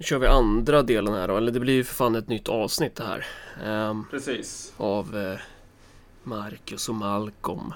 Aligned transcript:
Nu 0.00 0.04
kör 0.04 0.18
vi 0.18 0.26
andra 0.26 0.82
delen 0.82 1.14
här 1.14 1.28
då, 1.28 1.36
eller 1.36 1.52
det 1.52 1.60
blir 1.60 1.74
ju 1.74 1.84
för 1.84 1.94
fan 1.94 2.14
ett 2.14 2.28
nytt 2.28 2.48
avsnitt 2.48 2.96
det 2.96 3.04
här. 3.04 3.26
ehm, 3.64 4.04
Precis. 4.10 4.74
av 4.76 5.16
eh, 5.16 5.38
Marcus 6.22 6.88
och 6.88 6.94
Malcolm. 6.94 7.72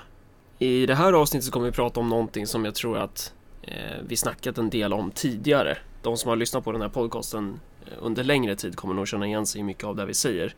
I 0.59 0.87
det 0.87 0.95
här 0.95 1.13
avsnittet 1.13 1.45
så 1.45 1.53
kommer 1.53 1.67
vi 1.67 1.73
prata 1.73 2.01
om 2.01 2.09
någonting 2.09 2.47
som 2.47 2.65
jag 2.65 2.75
tror 2.75 2.99
att 2.99 3.33
eh, 3.63 3.99
vi 4.07 4.17
snackat 4.17 4.59
en 4.59 4.71
del 4.71 4.93
om 4.93 5.11
tidigare. 5.11 5.79
De 6.03 6.17
som 6.17 6.29
har 6.29 6.37
lyssnat 6.37 6.65
på 6.65 6.73
den 6.73 6.81
här 6.81 6.89
podcasten 6.89 7.61
eh, 7.87 7.93
under 8.01 8.25
längre 8.25 8.57
tid 8.57 8.77
kommer 8.77 8.95
nog 8.95 9.09
känna 9.09 9.27
igen 9.27 9.47
sig 9.47 9.61
i 9.61 9.65
mycket 9.65 9.85
av 9.85 9.97
det 9.97 10.07
vi 10.07 10.15
säger. 10.15 10.55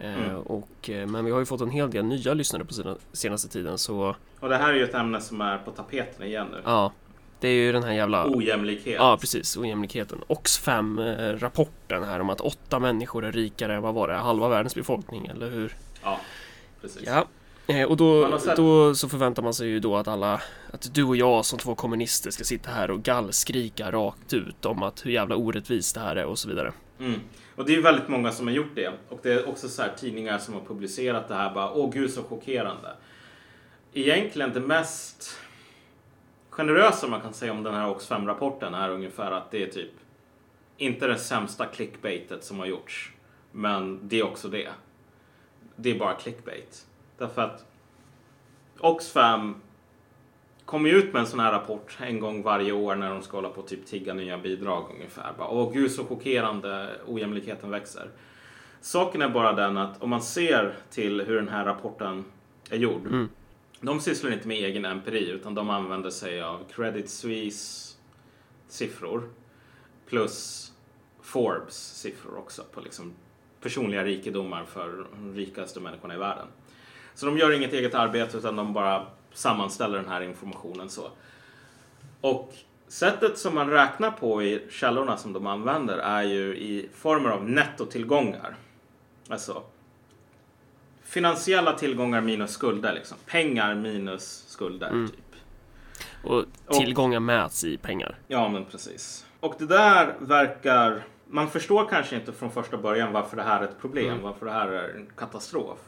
Mm. 0.00 0.36
och, 0.36 0.90
men 1.06 1.24
vi 1.24 1.30
har 1.30 1.38
ju 1.38 1.46
fått 1.46 1.60
en 1.60 1.70
hel 1.70 1.90
del 1.90 2.04
nya 2.04 2.34
lyssnare 2.34 2.64
på 2.64 2.96
senaste 3.12 3.48
tiden 3.48 3.78
så 3.78 4.16
Och 4.40 4.48
det 4.48 4.56
här 4.56 4.72
är 4.72 4.76
ju 4.76 4.84
ett 4.84 4.94
ämne 4.94 5.20
som 5.20 5.40
är 5.40 5.58
på 5.58 5.70
tapeten 5.70 6.26
igen 6.26 6.46
nu. 6.52 6.60
ja, 6.64 6.92
det 7.44 7.48
är 7.48 7.54
ju 7.54 7.72
den 7.72 7.82
här 7.82 7.92
jävla 7.92 8.26
Ojämlikhet. 8.36 8.94
Ja, 8.98 9.16
precis. 9.20 9.56
Ojämlikheten. 9.56 10.18
Oxfam-rapporten 10.26 12.04
här 12.04 12.20
om 12.20 12.30
att 12.30 12.40
åtta 12.40 12.78
människor 12.78 13.24
är 13.24 13.32
rikare 13.32 13.74
än 13.74 13.82
vad 13.82 13.94
var 13.94 14.08
det? 14.08 14.14
Halva 14.14 14.48
världens 14.48 14.74
befolkning, 14.74 15.26
eller 15.26 15.50
hur? 15.50 15.76
Ja, 16.02 16.20
precis. 16.80 17.02
Ja. 17.06 17.26
Eh, 17.66 17.82
Och 17.82 17.96
då, 17.96 18.38
då 18.56 18.94
så 18.94 19.08
förväntar 19.08 19.42
man 19.42 19.54
sig 19.54 19.68
ju 19.68 19.80
då 19.80 19.96
att 19.96 20.08
alla, 20.08 20.40
att 20.70 20.94
du 20.94 21.04
och 21.04 21.16
jag 21.16 21.44
som 21.44 21.58
två 21.58 21.74
kommunister 21.74 22.30
ska 22.30 22.44
sitta 22.44 22.70
här 22.70 22.90
och 22.90 23.02
gallskrika 23.02 23.90
rakt 23.90 24.32
ut 24.32 24.64
om 24.64 24.82
att 24.82 25.06
hur 25.06 25.10
jävla 25.10 25.36
orättvist 25.36 25.94
det 25.94 26.00
här 26.00 26.16
är 26.16 26.24
och 26.24 26.38
så 26.38 26.48
vidare. 26.48 26.72
Mm. 27.00 27.20
Och 27.56 27.64
det 27.64 27.74
är 27.74 27.82
väldigt 27.82 28.08
många 28.08 28.32
som 28.32 28.46
har 28.46 28.54
gjort 28.54 28.74
det. 28.74 28.92
Och 29.08 29.20
det 29.22 29.32
är 29.32 29.48
också 29.48 29.68
så 29.68 29.82
här 29.82 29.92
tidningar 29.98 30.38
som 30.38 30.54
har 30.54 30.60
publicerat 30.60 31.28
det 31.28 31.34
här 31.34 31.54
bara, 31.54 31.70
åh 31.72 31.92
gud 31.92 32.10
så 32.10 32.22
chockerande. 32.22 32.88
Egentligen 33.92 34.52
det 34.52 34.60
mest 34.60 35.36
generösa 36.56 37.08
man 37.08 37.20
kan 37.20 37.34
säga 37.34 37.52
om 37.52 37.62
den 37.62 37.74
här 37.74 37.88
Oxfam-rapporten 37.88 38.74
är 38.74 38.90
ungefär 38.90 39.30
att 39.30 39.50
det 39.50 39.62
är 39.62 39.66
typ 39.66 39.90
inte 40.76 41.06
det 41.06 41.18
sämsta 41.18 41.66
clickbaitet 41.66 42.44
som 42.44 42.58
har 42.58 42.66
gjorts. 42.66 43.12
Men 43.52 44.08
det 44.08 44.20
är 44.20 44.24
också 44.24 44.48
det. 44.48 44.68
Det 45.76 45.90
är 45.90 45.98
bara 45.98 46.14
clickbait. 46.14 46.86
Därför 47.18 47.42
att 47.42 47.64
Oxfam 48.78 49.60
kommer 50.64 50.90
ju 50.90 50.96
ut 50.96 51.12
med 51.12 51.20
en 51.20 51.26
sån 51.26 51.40
här 51.40 51.52
rapport 51.52 51.98
en 52.00 52.20
gång 52.20 52.42
varje 52.42 52.72
år 52.72 52.94
när 52.94 53.10
de 53.10 53.22
ska 53.22 53.36
hålla 53.36 53.48
på 53.48 53.60
och 53.60 53.68
typ 53.68 53.86
tigga 53.86 54.14
nya 54.14 54.38
bidrag 54.38 54.84
ungefär. 54.94 55.32
Bara, 55.38 55.48
Åh 55.48 55.72
gud 55.72 55.90
så 55.90 56.04
chockerande 56.04 56.90
ojämlikheten 57.06 57.70
växer. 57.70 58.10
Saken 58.80 59.22
är 59.22 59.28
bara 59.28 59.52
den 59.52 59.76
att 59.76 60.02
om 60.02 60.10
man 60.10 60.22
ser 60.22 60.76
till 60.90 61.20
hur 61.20 61.36
den 61.36 61.48
här 61.48 61.64
rapporten 61.64 62.24
är 62.70 62.76
gjord. 62.76 63.06
Mm. 63.06 63.28
De 63.84 64.00
sysslar 64.00 64.30
inte 64.30 64.48
med 64.48 64.56
egen 64.56 64.84
empiri 64.84 65.30
utan 65.30 65.54
de 65.54 65.70
använder 65.70 66.10
sig 66.10 66.42
av 66.42 66.64
Credit 66.74 67.10
Suisse 67.10 67.96
siffror 68.68 69.28
plus 70.06 70.72
Forbes 71.22 72.00
siffror 72.00 72.38
också 72.38 72.64
på 72.72 72.80
liksom 72.80 73.14
personliga 73.60 74.04
rikedomar 74.04 74.64
för 74.64 75.06
de 75.14 75.34
rikaste 75.34 75.80
människorna 75.80 76.14
i 76.14 76.18
världen. 76.18 76.46
Så 77.14 77.26
de 77.26 77.38
gör 77.38 77.52
inget 77.52 77.72
eget 77.72 77.94
arbete 77.94 78.38
utan 78.38 78.56
de 78.56 78.72
bara 78.72 79.06
sammanställer 79.32 79.96
den 79.96 80.08
här 80.08 80.20
informationen 80.20 80.88
så. 80.88 81.10
Och 82.20 82.54
sättet 82.88 83.38
som 83.38 83.54
man 83.54 83.70
räknar 83.70 84.10
på 84.10 84.42
i 84.42 84.66
källorna 84.70 85.16
som 85.16 85.32
de 85.32 85.46
använder 85.46 85.98
är 85.98 86.22
ju 86.22 86.56
i 86.56 86.88
former 86.94 87.30
av 87.30 87.50
nettotillgångar. 87.50 88.56
Alltså 89.28 89.62
finansiella 91.04 91.72
tillgångar 91.72 92.20
minus 92.20 92.50
skulder 92.50 92.92
liksom. 92.94 93.16
Pengar 93.26 93.74
minus 93.74 94.44
skulder 94.48 94.88
Mm. 94.90 95.08
typ. 95.08 95.18
Och 96.24 96.44
tillgångar 96.70 97.20
mäts 97.20 97.64
i 97.64 97.76
pengar. 97.76 98.18
Ja, 98.28 98.48
men 98.48 98.64
precis. 98.64 99.26
Och 99.40 99.54
det 99.58 99.66
där 99.66 100.14
verkar... 100.18 101.04
Man 101.28 101.50
förstår 101.50 101.86
kanske 101.88 102.16
inte 102.16 102.32
från 102.32 102.50
första 102.50 102.76
början 102.76 103.12
varför 103.12 103.36
det 103.36 103.42
här 103.42 103.60
är 103.60 103.64
ett 103.64 103.80
problem, 103.80 104.06
Mm. 104.10 104.22
varför 104.22 104.46
det 104.46 104.52
här 104.52 104.68
är 104.68 104.88
en 104.96 105.06
katastrof. 105.16 105.78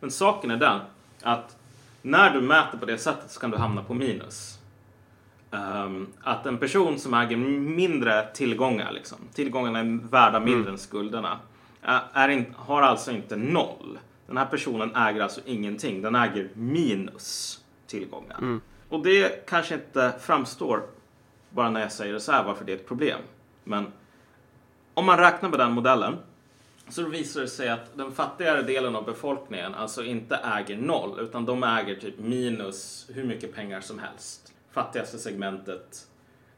Men 0.00 0.10
saken 0.10 0.50
är 0.50 0.56
den 0.56 0.80
att 1.22 1.56
när 2.02 2.30
du 2.30 2.40
mäter 2.40 2.78
på 2.78 2.86
det 2.86 2.98
sättet 2.98 3.30
så 3.30 3.40
kan 3.40 3.50
du 3.50 3.56
hamna 3.56 3.82
på 3.84 3.94
minus. 3.94 4.58
Ehm, 5.50 6.06
att 6.22 6.46
en 6.46 6.58
person 6.58 6.98
som 6.98 7.14
äger 7.14 7.36
mindre 7.36 8.26
tillgångar, 8.34 8.92
liksom, 8.92 9.18
tillgångarna 9.34 9.78
är 9.78 10.08
värda 10.10 10.40
mindre 10.40 10.60
Mm. 10.60 10.72
än 10.72 10.78
skulderna, 10.78 11.38
är, 11.82 12.00
är 12.12 12.28
in, 12.28 12.54
har 12.56 12.82
alltså 12.82 13.10
inte 13.12 13.36
noll. 13.36 13.98
Den 14.26 14.36
här 14.36 14.46
personen 14.46 14.96
äger 14.96 15.20
alltså 15.20 15.40
ingenting, 15.44 16.02
den 16.02 16.14
äger 16.14 16.50
minus 16.54 17.60
tillgångar. 17.86 18.38
Mm. 18.38 18.60
Och 18.88 19.02
det 19.02 19.46
kanske 19.46 19.74
inte 19.74 20.14
framstår 20.20 20.82
bara 21.50 21.70
när 21.70 21.80
jag 21.80 21.92
säger 21.92 22.12
det 22.12 22.20
så 22.20 22.32
här 22.32 22.44
varför 22.44 22.64
det 22.64 22.72
är 22.72 22.76
ett 22.76 22.88
problem. 22.88 23.20
Men 23.64 23.92
om 24.94 25.06
man 25.06 25.18
räknar 25.18 25.48
med 25.48 25.58
den 25.58 25.72
modellen 25.72 26.16
så 26.88 27.04
visar 27.08 27.40
det 27.40 27.48
sig 27.48 27.68
att 27.68 27.96
den 27.96 28.12
fattigare 28.12 28.62
delen 28.62 28.96
av 28.96 29.04
befolkningen 29.04 29.74
alltså 29.74 30.04
inte 30.04 30.36
äger 30.36 30.76
noll 30.76 31.20
utan 31.20 31.44
de 31.44 31.64
äger 31.64 31.94
typ 31.94 32.18
minus 32.18 33.10
hur 33.14 33.24
mycket 33.24 33.54
pengar 33.54 33.80
som 33.80 33.98
helst. 33.98 34.52
Fattigaste 34.70 35.18
segmentet, 35.18 36.06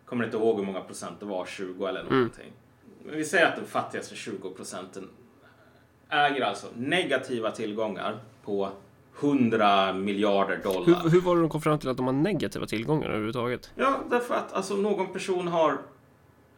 kommer 0.05 0.25
inte 0.25 0.37
ihåg 0.37 0.59
hur 0.59 0.67
många 0.67 0.81
procent 0.81 1.21
det 1.21 1.27
var, 1.27 1.47
20 1.47 1.87
eller 1.87 2.05
någonting. 2.05 2.53
Men 3.05 3.17
vi 3.17 3.25
säger 3.25 3.47
att 3.47 3.57
den 3.57 3.67
fattigaste 3.67 4.15
20 4.15 4.51
procenten 4.51 5.09
äger 6.11 6.43
alltså 6.43 6.67
negativa 6.77 7.51
tillgångar 7.51 8.19
på 8.45 8.71
100 9.21 9.93
miljarder 9.93 10.61
dollar. 10.63 10.87
Hur, 10.87 11.11
hur 11.11 11.21
var 11.21 11.37
det 11.37 11.43
de 11.43 11.51
kom 11.51 11.63
fram 11.63 11.79
till 11.79 11.89
att 11.89 11.97
de 11.97 12.07
har 12.07 12.13
negativa 12.13 12.67
tillgångar 12.67 13.09
överhuvudtaget? 13.09 13.71
Ja, 13.75 14.01
därför 14.11 14.35
att 14.35 14.53
alltså, 14.53 14.77
någon 14.77 15.13
person 15.13 15.49
har, 15.49 15.79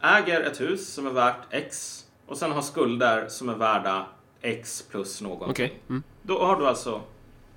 äger 0.00 0.40
ett 0.40 0.60
hus 0.60 0.88
som 0.88 1.06
är 1.06 1.10
värt 1.10 1.36
X 1.50 2.04
och 2.26 2.36
sen 2.36 2.52
har 2.52 2.62
skulder 2.62 3.28
som 3.28 3.48
är 3.48 3.54
värda 3.54 4.06
X 4.40 4.84
plus 4.90 5.20
någonting. 5.20 5.50
Okej. 5.50 5.80
Mm. 5.88 6.02
Då 6.22 6.38
har 6.38 6.56
du 6.56 6.66
alltså 6.66 7.00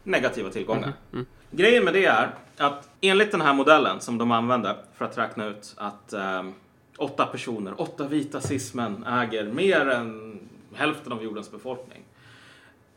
negativa 0.03 0.49
tillgångar. 0.49 0.87
Mhm, 0.87 0.93
mm. 1.13 1.25
Grejen 1.51 1.83
med 1.83 1.93
det 1.93 2.05
är 2.05 2.35
att 2.57 2.89
enligt 3.01 3.31
den 3.31 3.41
här 3.41 3.53
modellen 3.53 4.01
som 4.01 4.17
de 4.17 4.31
använder 4.31 4.75
för 4.93 5.05
att 5.05 5.17
räkna 5.17 5.45
ut 5.45 5.73
att 5.77 6.13
ehm, 6.13 6.53
åtta 6.97 7.25
personer, 7.25 7.81
åtta 7.81 8.07
vita 8.07 8.41
cismän 8.41 9.03
äger 9.03 9.45
mer 9.45 9.89
än 9.89 10.22
hälften 10.75 11.13
av 11.13 11.23
jordens 11.23 11.51
befolkning. 11.51 12.03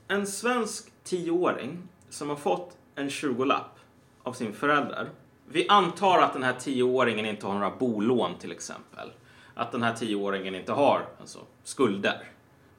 En 0.09 0.27
svensk 0.27 0.93
tioåring 1.05 1.89
som 2.09 2.29
har 2.29 2.37
fått 2.37 2.77
en 2.95 3.09
20-lapp 3.09 3.79
av 4.23 4.33
sin 4.33 4.53
förälder. 4.53 5.11
Vi 5.49 5.69
antar 5.69 6.19
att 6.19 6.33
den 6.33 6.43
här 6.43 6.53
tioåringen 6.53 7.27
inte 7.27 7.47
har 7.47 7.55
några 7.55 7.71
bolån 7.71 8.39
till 8.39 8.53
exempel. 8.53 9.11
Att 9.55 9.73
den 9.73 9.83
här 9.83 9.95
tioåringen 9.95 10.55
inte 10.55 10.73
har 10.73 11.07
alltså, 11.21 11.39
skulder. 11.65 12.31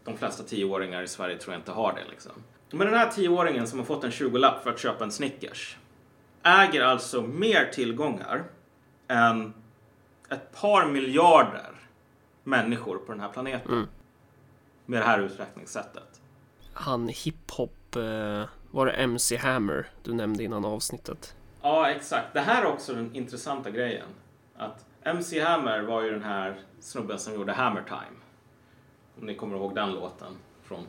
De 0.04 0.18
flesta 0.18 0.44
tioåringar 0.44 1.04
i 1.04 1.08
Sverige 1.08 1.38
tror 1.38 1.54
jag 1.54 1.62
inte 1.62 1.72
har 1.72 1.94
det. 1.94 2.10
Liksom. 2.10 2.32
Men 2.72 2.88
den 2.88 2.96
här 2.96 3.12
tioåringen 3.12 3.68
som 3.68 3.80
har 3.80 3.86
fått 3.86 4.04
en 4.04 4.12
20-lapp 4.12 4.64
för 4.64 4.70
att 4.70 4.80
köpa 4.80 5.04
en 5.04 5.12
Snickers 5.12 5.78
äger 6.44 6.82
alltså 6.82 7.22
mer 7.22 7.72
tillgångar 7.74 8.44
än 9.08 9.54
ett 10.30 10.62
par 10.62 10.86
miljarder 10.86 11.72
människor 12.44 12.98
på 12.98 13.12
den 13.12 13.22
här 13.22 13.30
planeten. 13.30 13.72
Mm. 13.72 13.88
Med 14.90 15.02
det 15.02 15.06
här 15.06 15.20
uträkningssättet. 15.20 16.22
Han 16.74 17.08
hiphop, 17.08 17.96
eh, 17.96 18.44
var 18.72 18.86
det 18.86 18.92
MC 18.92 19.38
Hammer 19.38 19.88
du 20.04 20.14
nämnde 20.14 20.44
innan 20.44 20.66
avsnittet? 20.66 21.36
Ja, 21.62 21.90
exakt. 21.90 22.34
Det 22.34 22.40
här 22.40 22.62
är 22.62 22.66
också 22.66 22.94
den 22.94 23.16
intressanta 23.16 23.70
grejen. 23.72 24.08
Att 24.58 24.86
MC 25.04 25.40
Hammer 25.42 25.82
var 25.82 26.02
ju 26.04 26.12
den 26.12 26.24
här 26.24 26.60
snubben 26.80 27.20
som 27.20 27.34
gjorde 27.34 27.54
Hammer 27.54 27.84
Time. 27.84 28.18
Om 29.20 29.26
ni 29.26 29.36
kommer 29.36 29.56
ihåg 29.58 29.76
den 29.76 29.92
låten 29.94 30.34
från 30.64 30.84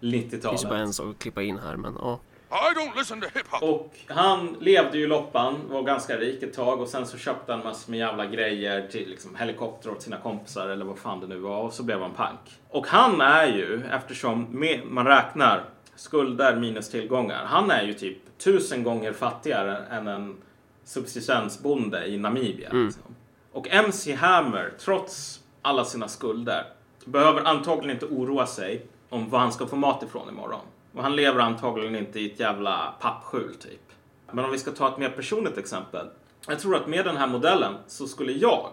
Det 0.00 0.10
finns 0.10 0.42
bara 0.42 0.52
90-talet. 0.52 0.72
en 0.72 0.92
sak 0.92 1.10
att 1.14 1.18
klippa 1.18 1.42
in 1.42 1.58
här, 1.58 1.76
men 1.76 1.96
ja. 1.98 2.20
I 2.52 2.74
don't 2.74 2.96
listen 2.96 3.20
to 3.20 3.26
hip 3.34 3.46
hop. 3.50 3.62
Och 3.62 3.94
han 4.06 4.56
levde 4.60 4.98
ju 4.98 5.06
loppan, 5.06 5.60
var 5.68 5.82
ganska 5.82 6.16
rik 6.16 6.42
ett 6.42 6.54
tag 6.54 6.80
och 6.80 6.88
sen 6.88 7.06
så 7.06 7.18
köpte 7.18 7.52
han 7.52 7.64
massor 7.64 7.90
med 7.90 8.00
jävla 8.00 8.26
grejer 8.26 8.88
till 8.88 9.08
liksom 9.10 9.36
helikopter 9.36 9.90
åt 9.90 10.02
sina 10.02 10.16
kompisar 10.16 10.68
eller 10.68 10.84
vad 10.84 10.98
fan 10.98 11.20
det 11.20 11.26
nu 11.26 11.38
var 11.38 11.62
och 11.62 11.72
så 11.72 11.82
blev 11.82 12.00
han 12.00 12.14
pank. 12.14 12.40
Och 12.68 12.86
han 12.86 13.20
är 13.20 13.46
ju, 13.46 13.82
eftersom 13.92 14.64
man 14.84 15.06
räknar 15.06 15.64
skulder 15.94 16.56
minus 16.56 16.90
tillgångar, 16.90 17.44
han 17.44 17.70
är 17.70 17.82
ju 17.82 17.94
typ 17.94 18.38
tusen 18.38 18.82
gånger 18.82 19.12
fattigare 19.12 19.76
än 19.90 20.08
en 20.08 20.36
subsistensbonde 20.84 22.06
i 22.06 22.18
Namibia. 22.18 22.68
Liksom. 22.72 23.14
Och 23.52 23.68
MC 23.70 24.14
Hammer, 24.14 24.72
trots 24.78 25.40
alla 25.62 25.84
sina 25.84 26.08
skulder, 26.08 26.64
behöver 27.04 27.44
antagligen 27.44 27.90
inte 27.90 28.06
oroa 28.06 28.46
sig 28.46 28.86
om 29.08 29.30
var 29.30 29.38
han 29.38 29.52
ska 29.52 29.66
få 29.66 29.76
mat 29.76 30.02
ifrån 30.02 30.28
imorgon. 30.28 30.66
Och 30.94 31.02
han 31.02 31.16
lever 31.16 31.40
antagligen 31.40 31.96
inte 31.96 32.20
i 32.20 32.32
ett 32.32 32.40
jävla 32.40 32.94
pappskjul 33.00 33.54
typ. 33.54 33.92
Men 34.32 34.44
om 34.44 34.50
vi 34.50 34.58
ska 34.58 34.70
ta 34.70 34.88
ett 34.88 34.98
mer 34.98 35.10
personligt 35.10 35.58
exempel. 35.58 36.10
Jag 36.48 36.60
tror 36.60 36.76
att 36.76 36.86
med 36.86 37.04
den 37.04 37.16
här 37.16 37.26
modellen 37.26 37.74
så 37.86 38.06
skulle 38.06 38.32
jag 38.32 38.70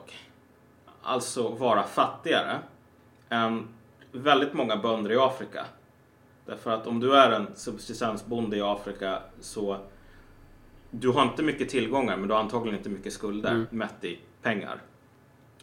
alltså 1.02 1.50
vara 1.50 1.84
fattigare 1.84 2.60
än 3.30 3.68
väldigt 4.12 4.54
många 4.54 4.78
bönder 4.78 5.12
i 5.12 5.18
Afrika. 5.18 5.66
Därför 6.46 6.72
att 6.72 6.88
om 6.88 7.00
du 7.00 7.16
är 7.18 7.32
en 7.32 7.48
subsistensbonde 7.56 8.58
i 8.58 8.62
Afrika 8.62 9.20
så 9.42 9.78
du 10.92 11.10
har 11.10 11.24
inte 11.24 11.44
mycket 11.44 11.70
tillgångar 11.70 12.18
men 12.18 12.28
du 12.28 12.34
har 12.34 12.42
antagligen 12.42 12.78
inte 12.78 12.90
mycket 12.90 13.14
skulder 13.14 13.52
Mm. 13.52 13.66
mätt 13.72 14.04
i 14.04 14.20
pengar. 14.42 14.82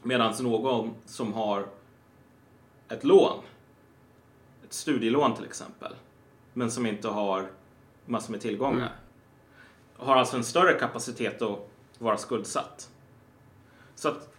Medan 0.02 0.34
någon 0.40 0.94
som 1.04 1.32
har 1.32 1.66
ett 2.88 3.04
lån, 3.04 3.38
ett 4.64 4.72
studielån 4.72 5.34
till 5.34 5.44
exempel, 5.44 5.92
men 6.56 6.70
som 6.70 6.86
inte 6.86 7.08
har 7.08 7.46
massor 8.06 8.32
med 8.32 8.40
tillgångar. 8.40 8.76
Mm. 8.76 8.88
Har 9.96 10.16
alltså 10.16 10.36
en 10.36 10.44
större 10.44 10.72
kapacitet 10.72 11.42
att 11.42 11.58
vara 11.98 12.16
skuldsatt. 12.16 12.90
Så 13.94 14.08
att 14.08 14.34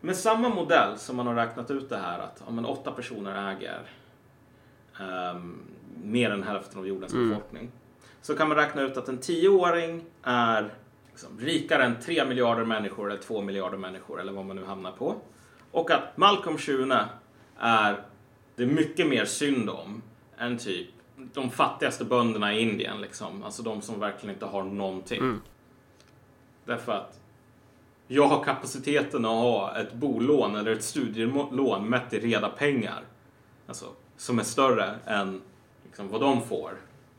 med 0.00 0.16
samma 0.16 0.48
modell 0.48 0.98
som 0.98 1.16
man 1.16 1.26
har 1.26 1.34
räknat 1.34 1.70
ut 1.70 1.88
det 1.88 1.96
här 1.96 2.18
att 2.18 2.42
ja, 2.46 2.52
men 2.52 2.64
åtta 2.64 2.92
personer 2.92 3.56
äger 3.56 3.80
ehm, 5.00 5.58
mer 6.04 6.30
än 6.30 6.42
hälften 6.42 6.78
av 6.78 6.86
jordens 6.88 7.12
Mm. 7.14 7.28
befolkning. 7.28 7.70
Så 8.22 8.36
kan 8.36 8.48
man 8.48 8.56
räkna 8.56 8.82
ut 8.82 8.96
att 8.96 9.08
en 9.08 9.18
tioåring 9.18 10.04
är 10.22 10.74
liksom, 11.10 11.40
rikare 11.40 11.84
än 11.84 12.00
3 12.00 12.24
miljarder 12.24 12.64
människor 12.64 13.10
eller 13.10 13.22
2 13.22 13.42
miljarder 13.42 13.78
människor 13.78 14.20
eller 14.20 14.32
vad 14.32 14.44
man 14.44 14.56
nu 14.56 14.64
hamnar 14.64 14.92
på. 14.92 15.14
Och 15.70 15.90
att 15.90 16.16
Malcolm 16.16 16.58
Schune 16.58 17.04
är 17.58 18.02
det 18.56 18.66
mycket 18.66 19.08
mer 19.08 19.24
synd 19.24 19.70
om 19.70 20.02
än 20.38 20.58
typ 20.58 20.88
de 21.34 21.50
fattigaste 21.50 22.04
bönderna 22.04 22.54
i 22.54 22.60
Indien. 22.60 23.00
Liksom. 23.00 23.42
Alltså 23.42 23.62
de 23.62 23.82
som 23.82 24.00
verkligen 24.00 24.34
inte 24.34 24.46
har 24.46 24.62
någonting. 24.62 25.18
Mm. 25.18 25.40
Därför 26.64 26.92
att 26.92 27.20
jag 28.06 28.28
har 28.28 28.44
kapaciteten 28.44 29.24
att 29.24 29.30
ha 29.30 29.76
ett 29.76 29.92
bolån 29.92 30.56
eller 30.56 30.72
ett 30.72 30.84
studielån 30.84 31.88
mätt 31.88 32.12
i 32.12 32.18
reda 32.20 32.48
pengar. 32.48 33.04
Alltså, 33.66 33.86
som 34.16 34.38
är 34.38 34.42
större 34.42 34.94
än 35.06 35.42
liksom, 35.84 36.08
vad 36.08 36.20
de 36.20 36.42
får 36.42 36.72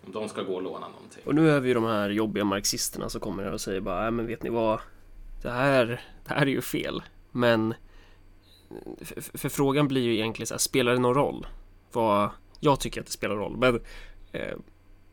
om 0.06 0.12
de 0.12 0.30
ska 0.30 0.42
gå 0.42 0.56
och 0.56 0.62
låna 0.62 0.88
någonting. 0.88 1.24
Och 1.26 1.36
nu 1.36 1.52
är 1.52 1.60
vi 1.60 1.68
ju 1.68 1.74
de 1.74 1.84
här 1.84 2.10
jobbiga 2.10 2.44
marxisterna 2.44 3.10
som 3.10 3.22
kommer 3.22 3.52
och 3.52 3.62
säger 3.62 3.82
bara, 3.82 4.02
"Nej, 4.02 4.12
men 4.12 4.28
vet 4.28 4.44
ni 4.44 4.50
vad? 4.50 4.80
Det 5.42 5.50
här, 5.50 5.86
det 6.28 6.34
här 6.34 6.42
är 6.42 6.46
ju 6.46 6.62
fel. 6.62 7.04
Men 7.32 7.74
för, 9.02 9.38
för 9.38 9.50
frågan 9.50 9.88
blir 9.88 10.02
ju 10.02 10.14
egentligen 10.14 10.48
så 10.48 10.54
här, 10.54 10.60
spelar 10.60 10.92
det 10.92 11.00
någon 11.00 11.14
roll? 11.14 11.48
Vad, 11.92 12.30
jag 12.60 12.80
tycker 12.80 13.02
att 13.02 13.08
det 13.08 13.14
spelar 13.14 13.36
roll, 13.36 13.58
men 13.58 13.80
eh, 14.32 14.58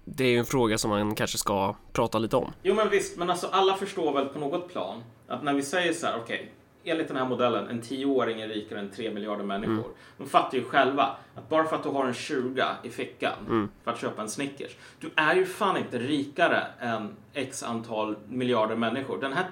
det 0.04 0.24
är 0.24 0.28
ju 0.28 0.38
en 0.38 0.46
fråga 0.46 0.78
som 0.78 0.90
man 0.90 1.14
kanske 1.14 1.38
ska 1.38 1.76
prata 1.92 2.18
lite 2.18 2.36
om. 2.36 2.52
Jo 2.62 2.74
men 2.74 2.90
visst, 2.90 3.18
men 3.18 3.30
alltså 3.30 3.46
alla 3.52 3.76
förstår 3.76 4.12
väl 4.12 4.26
på 4.26 4.38
något 4.38 4.68
plan 4.72 5.02
att 5.28 5.42
när 5.42 5.54
vi 5.54 5.62
säger 5.62 5.92
så 5.92 6.06
här, 6.06 6.18
okej, 6.24 6.52
enligt 6.84 7.08
den 7.08 7.16
här 7.16 7.24
modellen, 7.24 7.68
en 7.68 7.82
tioåring 7.82 8.40
är 8.40 8.48
rikare 8.48 8.78
än 8.80 8.90
3 8.90 9.10
miljarder 9.14 9.44
människor. 9.44 9.72
Mm. 9.72 9.86
De 10.18 10.28
fattar 10.28 10.58
ju 10.58 10.64
själva 10.64 11.16
att 11.34 11.48
bara 11.48 11.64
för 11.64 11.76
att 11.76 11.82
du 11.82 11.88
har 11.88 12.06
en 12.06 12.14
20 12.14 12.64
i 12.82 12.90
fickan 12.90 13.32
Mm. 13.46 13.68
för 13.84 13.90
att 13.90 14.00
köpa 14.00 14.22
en 14.22 14.28
Snickers, 14.28 14.76
du 15.00 15.10
är 15.16 15.34
ju 15.34 15.46
fan 15.46 15.76
inte 15.76 15.98
rikare 15.98 16.66
än 16.80 17.16
x 17.32 17.62
antal 17.62 18.16
miljarder 18.28 18.76
människor. 18.76 19.20
Den 19.20 19.32
här, 19.32 19.46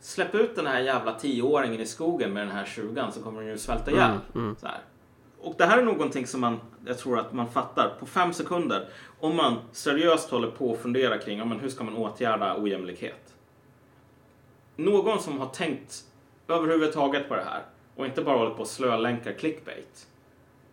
släpp 0.00 0.34
ut 0.34 0.56
den 0.56 0.66
här 0.66 0.80
jävla 0.80 1.14
tioåringen 1.14 1.80
i 1.80 1.86
skogen 1.86 2.32
med 2.32 2.46
den 2.46 2.56
här 2.56 2.64
20 2.64 3.10
så 3.12 3.22
kommer 3.22 3.40
den 3.40 3.50
ju 3.50 3.58
svälta 3.58 3.90
ihjäl. 3.90 4.10
Mm, 4.10 4.20
mm. 4.34 4.56
Så 4.60 4.66
här. 4.66 4.78
Och 5.44 5.54
det 5.58 5.64
här 5.64 5.78
är 5.78 5.82
någonting 5.82 6.26
som 6.26 6.40
man, 6.40 6.60
jag 6.86 6.98
tror 6.98 7.18
att 7.18 7.32
man 7.32 7.50
fattar 7.50 7.88
på 8.00 8.06
fem 8.06 8.32
sekunder 8.32 8.88
om 9.20 9.36
man 9.36 9.56
seriöst 9.72 10.30
håller 10.30 10.50
på 10.50 10.70
och 10.70 10.78
funderar 10.78 11.18
kring 11.18 11.38
ja, 11.38 11.44
men 11.44 11.60
hur 11.60 11.68
ska 11.68 11.84
man 11.84 11.96
åtgärda 11.96 12.56
ojämlikhet. 12.60 13.34
Någon 14.76 15.22
som 15.22 15.38
har 15.38 15.48
tänkt 15.48 16.04
överhuvudtaget 16.48 17.28
på 17.28 17.34
det 17.34 17.44
här 17.44 17.62
och 17.96 18.06
inte 18.06 18.22
bara 18.22 18.38
håller 18.38 18.54
på 18.54 18.60
och 18.60 18.68
slölänkar 18.68 19.32
clickbait 19.32 20.06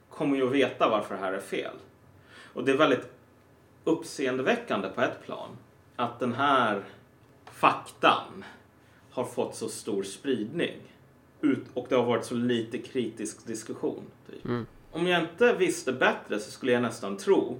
kommer 0.09 0.37
ju 0.37 0.47
att 0.47 0.53
veta 0.53 0.89
varför 0.89 1.15
det 1.15 1.21
här 1.21 1.33
är 1.33 1.39
fel. 1.39 1.75
Och 2.53 2.63
det 2.63 2.71
är 2.71 2.77
väldigt 2.77 3.11
uppseendeväckande 3.83 4.89
på 4.89 5.01
ett 5.01 5.25
plan 5.25 5.49
att 5.95 6.19
den 6.19 6.33
här 6.33 6.83
faktan 7.45 8.45
har 9.11 9.23
fått 9.23 9.55
så 9.55 9.69
stor 9.69 10.03
spridning 10.03 10.90
ut, 11.41 11.65
och 11.73 11.85
det 11.89 11.95
har 11.95 12.05
varit 12.05 12.25
så 12.25 12.35
lite 12.35 12.77
kritisk 12.77 13.47
diskussion. 13.47 14.03
Typ. 14.29 14.45
Mm. 14.45 14.65
Om 14.91 15.07
jag 15.07 15.21
inte 15.21 15.53
visste 15.53 15.93
bättre 15.93 16.39
så 16.39 16.51
skulle 16.51 16.71
jag 16.71 16.81
nästan 16.81 17.17
tro 17.17 17.59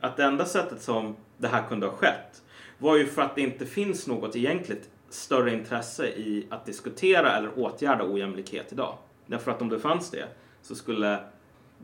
att 0.00 0.16
det 0.16 0.24
enda 0.24 0.44
sättet 0.44 0.82
som 0.82 1.16
det 1.38 1.48
här 1.48 1.68
kunde 1.68 1.86
ha 1.86 1.92
skett 1.92 2.42
var 2.78 2.96
ju 2.96 3.06
för 3.06 3.22
att 3.22 3.34
det 3.34 3.40
inte 3.40 3.66
finns 3.66 4.06
något 4.06 4.36
egentligt 4.36 4.90
större 5.10 5.52
intresse 5.54 6.06
i 6.06 6.46
att 6.50 6.66
diskutera 6.66 7.36
eller 7.36 7.58
åtgärda 7.58 8.04
ojämlikhet 8.04 8.72
idag. 8.72 8.98
Därför 9.26 9.50
att 9.50 9.62
om 9.62 9.68
det 9.68 9.78
fanns 9.78 10.10
det 10.10 10.28
så 10.62 10.74
skulle 10.74 11.18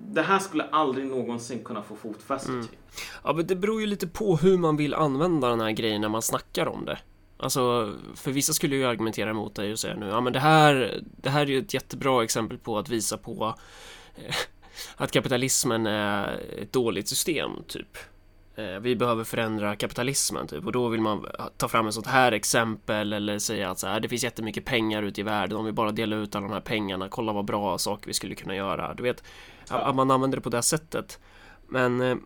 det 0.05 0.23
här 0.23 0.39
skulle 0.39 0.65
aldrig 0.65 1.07
någonsin 1.07 1.65
kunna 1.65 1.83
få 1.83 1.97
fotfäste. 1.97 2.53
Mm. 2.53 2.67
Typ. 2.67 2.79
Ja, 3.25 3.33
men 3.33 3.47
det 3.47 3.57
beror 3.57 3.81
ju 3.81 3.87
lite 3.87 4.07
på 4.07 4.37
hur 4.37 4.59
man 4.59 4.77
vill 4.77 4.95
använda 4.95 5.49
den 5.49 5.61
här 5.61 5.71
grejen 5.71 6.01
när 6.01 6.09
man 6.09 6.23
snackar 6.23 6.67
om 6.67 6.85
det. 6.85 6.99
Alltså, 7.39 7.95
för 8.15 8.31
vissa 8.31 8.53
skulle 8.53 8.77
ju 8.77 8.85
argumentera 8.85 9.31
emot 9.31 9.55
dig 9.55 9.73
och 9.73 9.79
säga 9.79 9.97
nu, 9.97 10.07
ja 10.07 10.21
men 10.21 10.33
det 10.33 10.41
här, 10.41 11.01
det 11.03 11.31
här 11.31 11.41
är 11.41 11.47
ju 11.47 11.59
ett 11.59 11.75
jättebra 11.75 12.25
exempel 12.25 12.59
på 12.59 12.79
att 12.79 12.89
visa 12.89 13.19
på 13.19 13.55
eh, 14.17 14.35
att 14.97 15.13
kapitalismen 15.13 15.87
är 15.87 16.41
ett 16.63 16.73
dåligt 16.73 17.09
system, 17.09 17.51
typ. 17.69 17.99
Eh, 18.57 18.79
Vi 18.81 18.97
behöver 18.97 19.25
förändra 19.25 19.77
kapitalismen, 19.77 20.47
typ. 20.47 20.67
Och 20.67 20.73
då 20.73 20.89
vill 20.89 21.01
man 21.01 21.27
ta 21.57 21.69
fram 21.69 21.87
ett 21.89 21.95
sånt 21.95 22.07
här 22.07 22.33
exempel 22.33 23.13
eller 23.13 23.39
säga 23.39 23.71
att 23.71 23.79
så 23.79 23.87
här, 23.87 24.01
det 24.01 24.09
finns 24.09 24.25
jättemycket 24.25 24.65
pengar 24.65 25.03
ute 25.03 25.21
i 25.21 25.25
världen. 25.25 25.59
Om 25.59 25.65
vi 25.65 25.73
bara 25.73 25.93
delar 25.93 26.17
ut 26.17 26.35
alla 26.35 26.47
de 26.47 26.53
här 26.53 26.61
pengarna, 26.61 27.09
kolla 27.09 27.33
vad 27.33 27.45
bra 27.45 27.79
saker 27.79 28.07
vi 28.07 28.15
skulle 28.15 28.35
kunna 28.35 28.57
göra. 28.57 28.95
Du 28.95 29.03
vet, 29.03 29.23
att 29.69 29.95
man 29.95 30.11
använder 30.11 30.39
det 30.39 30.43
på 30.43 30.51
det 30.51 30.63
sättet. 30.63 31.19
Men 31.69 32.01
eh, 32.01 32.17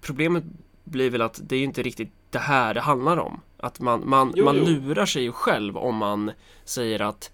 problemet 0.00 0.44
blir 0.84 1.10
väl 1.10 1.22
att 1.22 1.40
det 1.42 1.54
är 1.54 1.58
ju 1.58 1.64
inte 1.64 1.82
riktigt 1.82 2.12
det 2.36 2.40
här 2.42 2.74
det 2.74 2.80
handlar 2.80 3.16
om. 3.16 3.40
Att 3.56 3.80
man, 3.80 4.08
man, 4.08 4.32
Jo, 4.36 4.44
man 4.44 4.56
jo. 4.56 4.64
lurar 4.64 5.06
sig 5.06 5.32
själv 5.32 5.76
om 5.76 5.96
man 5.96 6.32
säger 6.64 7.02
att 7.02 7.32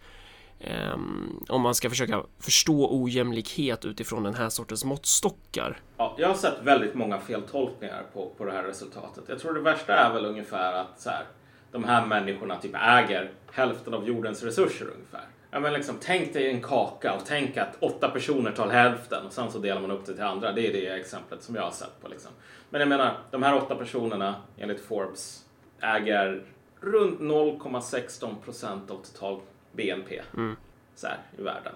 ehm, 0.61 1.45
om 1.49 1.63
man 1.63 1.75
ska 1.75 1.91
försöka 1.91 2.23
förstå 2.41 2.89
ojämlikhet 3.03 3.85
utifrån 3.85 4.23
den 4.23 4.35
här 4.35 4.49
sortens 4.49 4.85
måttstockar. 4.85 5.81
Ja, 5.97 6.15
jag 6.19 6.29
har 6.29 6.35
sett 6.35 6.63
väldigt 6.63 6.95
många 6.95 7.19
feltolkningar 7.19 8.03
på, 8.13 8.31
på 8.39 8.45
det 8.45 8.53
här 8.53 8.63
resultatet. 8.63 9.25
Jag 9.29 9.39
tror 9.39 9.55
det 9.55 9.61
värsta 9.61 9.95
är 9.95 10.13
väl 10.15 10.27
ungefär 10.27 10.73
att 10.73 11.01
så 11.01 11.11
här, 11.11 11.25
de 11.73 11.85
här 11.85 12.07
människorna 12.07 12.57
typ 12.57 12.75
äger 12.75 13.31
hälften 13.53 13.95
av 13.95 14.09
jordens 14.09 14.43
resurser 14.43 14.87
ungefär. 14.95 15.25
Ja, 15.55 15.61
men 15.61 15.73
liksom, 15.73 15.97
tänk 16.01 16.33
dig 16.33 16.51
en 16.51 16.63
kaka 16.63 17.15
och 17.15 17.23
tänk 17.27 17.57
att 17.57 17.77
åtta 17.81 18.11
personer 18.11 18.53
tar 18.53 18.69
hälften 18.69 19.27
och 19.27 19.33
sen 19.33 19.51
så 19.53 19.59
delar 19.59 19.81
man 19.81 19.91
upp 19.91 20.07
det 20.07 20.15
till 20.15 20.23
andra. 20.23 20.53
Det 20.53 20.67
är 20.69 20.73
det 20.73 20.87
exemplet 21.01 21.43
som 21.43 21.55
jag 21.55 21.63
har 21.63 21.71
sett 21.71 22.01
på. 22.03 22.09
Liksom. 22.09 22.31
Men 22.71 22.81
jag 22.81 22.89
menar, 22.89 23.19
de 23.31 23.43
här 23.43 23.57
åtta 23.57 23.75
personerna 23.75 24.35
enligt 24.59 24.81
Forbes 24.81 25.45
äger 25.81 26.45
runt 26.81 27.21
0,16 27.21 28.35
procent 28.45 28.91
av 28.91 28.97
total 28.97 29.41
BNP 29.73 30.23
Mm. 30.35 30.57
så 30.95 31.07
här, 31.07 31.19
i 31.39 31.43
världen. 31.43 31.75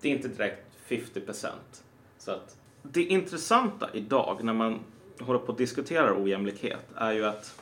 Det 0.00 0.08
är 0.08 0.12
inte 0.12 0.28
direkt 0.28 0.66
50 0.86 1.20
procent. 1.20 1.84
Så 2.18 2.30
att 2.30 2.56
det 2.82 3.02
intressanta 3.02 3.88
idag 3.92 4.38
när 4.42 4.52
man 4.52 4.80
håller 5.20 5.38
på 5.40 5.52
att 5.52 5.58
diskutera 5.58 6.22
ojämlikhet 6.22 6.88
är 6.96 7.12
ju 7.12 7.26
att 7.26 7.60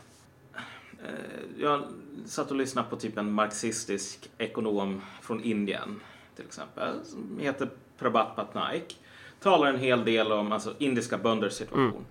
jag 1.59 1.83
satt 2.27 2.51
och 2.51 2.57
lyssnade 2.57 2.89
på 2.91 2.97
typ 2.97 3.19
en 3.19 3.33
marxistisk 3.33 4.31
ekonom 4.39 5.03
från 5.23 5.45
Indien 5.45 6.01
till 6.37 6.45
exempel 6.45 7.05
som 7.05 7.39
heter 7.41 7.71
Prabhat 7.99 8.37
Patnaik. 8.37 9.01
Talar 9.41 9.67
en 9.67 9.79
hel 9.79 10.05
del 10.05 10.33
om 10.33 10.53
alltså, 10.53 10.75
indiska 10.79 11.19
bönders 11.19 11.53
situation. 11.53 11.91
Mm. 11.91 12.05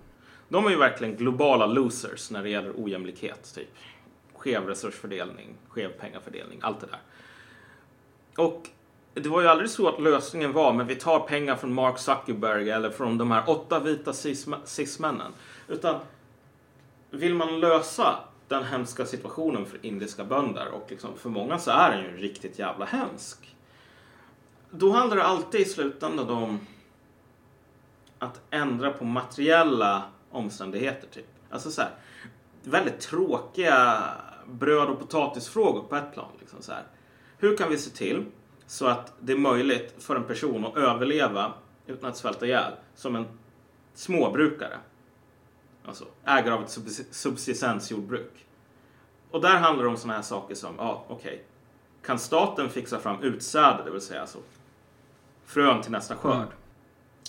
De 0.48 0.66
är 0.66 0.70
ju 0.70 0.76
verkligen 0.76 1.16
globala 1.16 1.66
losers 1.66 2.30
när 2.30 2.42
det 2.42 2.48
gäller 2.50 2.72
ojämlikhet. 2.76 3.54
Typ. 3.54 3.74
Skev 4.34 4.66
resursfördelning, 4.66 5.54
skev 5.68 5.88
pengafördelning, 5.88 6.58
allt 6.62 6.80
det 6.80 6.86
där. 6.86 7.00
Och 8.44 8.68
det 9.14 9.28
var 9.28 9.40
ju 9.40 9.48
aldrig 9.48 9.70
så 9.70 9.88
att 9.88 10.02
lösningen 10.02 10.52
var 10.52 10.72
men 10.72 10.86
vi 10.86 10.94
tar 10.94 11.20
pengar 11.20 11.56
från 11.56 11.74
Mark 11.74 11.98
Zuckerberg 11.98 12.70
eller 12.70 12.90
från 12.90 13.18
de 13.18 13.30
här 13.30 13.42
åtta 13.46 13.80
vita 13.80 14.12
cis- 14.12 14.64
cismännen. 14.64 15.32
Utan 15.68 16.00
vill 17.10 17.34
man 17.34 17.60
lösa 17.60 18.18
den 18.48 18.64
hemska 18.64 19.06
situationen 19.06 19.66
för 19.66 19.86
indiska 19.86 20.24
bönder 20.24 20.68
och 20.68 20.86
liksom 20.88 21.18
för 21.18 21.30
många 21.30 21.58
så 21.58 21.70
är 21.70 21.90
den 21.90 22.00
ju 22.04 22.16
riktigt 22.16 22.58
jävla 22.58 22.84
hemsk. 22.84 23.56
Då 24.70 24.90
handlar 24.90 25.16
det 25.16 25.24
alltid 25.24 25.60
i 25.60 25.64
slutändan 25.64 26.30
om 26.30 26.60
att 28.18 28.40
ändra 28.50 28.90
på 28.92 29.04
materiella 29.04 30.02
omständigheter. 30.30 31.08
Typ. 31.08 31.26
Alltså 31.50 31.70
så 31.70 31.82
här, 31.82 31.90
väldigt 32.62 33.00
tråkiga 33.00 34.02
bröd 34.46 34.88
och 34.88 34.98
potatisfrågor 34.98 35.82
på 35.82 35.96
ett 35.96 36.12
plan. 36.12 36.30
Liksom 36.40 36.62
så 36.62 36.72
här. 36.72 36.82
Hur 37.38 37.56
kan 37.56 37.70
vi 37.70 37.78
se 37.78 37.90
till 37.90 38.24
så 38.66 38.86
att 38.86 39.12
det 39.20 39.32
är 39.32 39.38
möjligt 39.38 39.94
för 39.98 40.16
en 40.16 40.24
person 40.24 40.64
att 40.64 40.76
överleva 40.76 41.52
utan 41.86 42.10
att 42.10 42.16
svälta 42.16 42.46
ihjäl 42.46 42.72
som 42.94 43.16
en 43.16 43.26
småbrukare? 43.94 44.78
Alltså 45.84 46.04
ägare 46.24 46.54
av 46.54 46.62
ett 46.62 46.68
subs- 46.68 47.04
subsistensjordbruk. 47.10 48.46
Och 49.30 49.40
där 49.40 49.56
handlar 49.56 49.84
det 49.84 49.90
om 49.90 49.96
sådana 49.96 50.14
här 50.14 50.22
saker 50.22 50.54
som, 50.54 50.74
ja 50.78 51.04
okej, 51.08 51.44
kan 52.02 52.18
staten 52.18 52.68
fixa 52.68 52.98
fram 52.98 53.22
utsäde, 53.22 53.82
det 53.84 53.90
vill 53.90 54.00
säga 54.00 54.20
alltså 54.20 54.38
frön 55.44 55.82
till 55.82 55.92
nästa 55.92 56.16
skörd 56.16 56.36
Mm. 56.36 56.48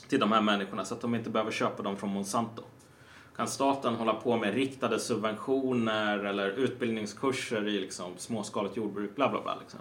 till 0.08 0.20
de 0.20 0.32
här 0.32 0.42
människorna 0.42 0.86
så 0.86 0.94
att 0.96 1.02
de 1.02 1.16
inte 1.16 1.30
behöver 1.30 1.52
köpa 1.52 1.84
dem 1.84 1.98
från 1.98 2.10
Monsanto? 2.10 2.64
Kan 3.36 3.48
staten 3.48 3.96
hålla 3.96 4.14
på 4.14 4.38
med 4.38 4.54
riktade 4.54 5.00
subventioner 5.00 6.18
eller 6.20 6.50
utbildningskurser 6.50 7.68
i 7.68 7.80
liksom 7.80 8.12
småskaligt 8.18 8.78
jordbruk, 8.78 9.16
bla 9.16 9.30
bla 9.30 9.42
bla. 9.42 9.56
Liksom. 9.62 9.80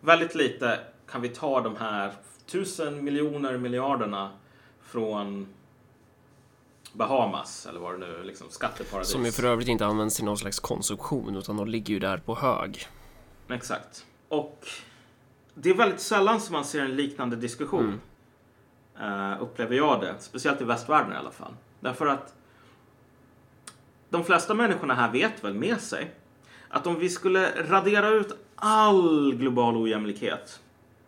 Väldigt 0.00 0.34
lite 0.34 0.80
kan 1.06 1.20
vi 1.20 1.28
ta 1.28 1.60
de 1.60 1.76
här 1.76 2.12
tusen 2.46 3.04
miljoner 3.04 3.58
miljarderna 3.58 4.30
från 4.82 5.46
Bahamas 6.92 7.66
eller 7.66 7.80
vad 7.80 7.94
det 7.94 8.06
nu 8.06 8.22
liksom 8.22 8.50
skatteparadis. 8.50 9.08
Som 9.08 9.24
ju 9.24 9.32
för 9.32 9.44
övrigt 9.44 9.68
inte 9.68 9.86
används 9.86 10.16
till 10.16 10.24
någon 10.24 10.38
slags 10.38 10.60
konsumtion 10.60 11.36
utan 11.36 11.56
de 11.56 11.68
ligger 11.68 11.94
ju 11.94 12.00
där 12.00 12.18
på 12.18 12.34
hög. 12.34 12.86
Exakt. 13.48 14.06
Och 14.28 14.66
det 15.54 15.70
är 15.70 15.74
väldigt 15.74 16.00
sällan 16.00 16.40
som 16.40 16.52
man 16.52 16.64
ser 16.64 16.80
en 16.80 16.96
liknande 16.96 17.36
diskussion. 17.36 18.00
Uh, 19.00 19.42
upplever 19.42 19.76
jag 19.76 20.00
det. 20.00 20.14
Speciellt 20.18 20.60
i 20.60 20.64
västvärlden 20.64 21.12
i 21.12 21.16
alla 21.16 21.30
fall. 21.30 21.54
Därför 21.80 22.06
att 22.06 22.34
de 24.10 24.24
flesta 24.24 24.54
människorna 24.54 24.94
här 24.94 25.12
vet 25.12 25.44
väl 25.44 25.54
med 25.54 25.80
sig 25.80 26.14
att 26.68 26.86
om 26.86 26.98
vi 26.98 27.08
skulle 27.08 27.68
radera 27.70 28.08
ut 28.08 28.32
all 28.54 29.34
global 29.34 29.76
ojämlikhet 29.76 30.60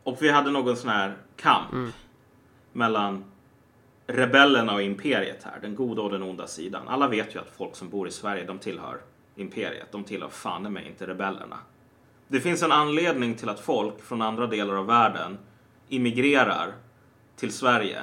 och 0.02 0.16
vi 0.20 0.30
hade 0.30 0.50
någon 0.50 0.76
sån 0.76 0.90
här 0.90 1.16
kamp 1.37 1.72
Mm. 1.72 1.92
mellan 2.72 3.25
rebellerna 4.12 4.75
och 4.75 4.83
imperiet 4.83 5.43
här, 5.43 5.59
den 5.62 5.75
goda 5.75 6.02
och 6.02 6.11
den 6.11 6.23
onda 6.23 6.47
sidan. 6.47 6.88
Alla 6.88 7.09
vet 7.09 7.35
ju 7.35 7.38
att 7.38 7.57
folk 7.57 7.76
som 7.76 7.88
bor 7.88 8.09
i 8.09 8.11
Sverige, 8.11 8.45
de 8.45 8.59
tillhör 8.59 9.00
imperiet. 9.37 9.93
De 9.93 10.05
tillhör 10.05 10.29
fan 10.29 10.73
mig 10.73 10.87
inte 10.87 11.07
rebellerna. 11.07 11.59
Det 12.29 12.40
finns 12.40 12.62
en 12.62 12.73
anledning 12.73 13.35
till 13.35 13.49
att 13.49 13.61
folk 13.61 14.02
från 14.02 14.23
andra 14.23 14.47
delar 14.47 14.75
av 14.75 14.87
världen 14.87 15.38
immigrerar 15.88 16.73
till 17.37 17.52
Sverige 17.52 18.02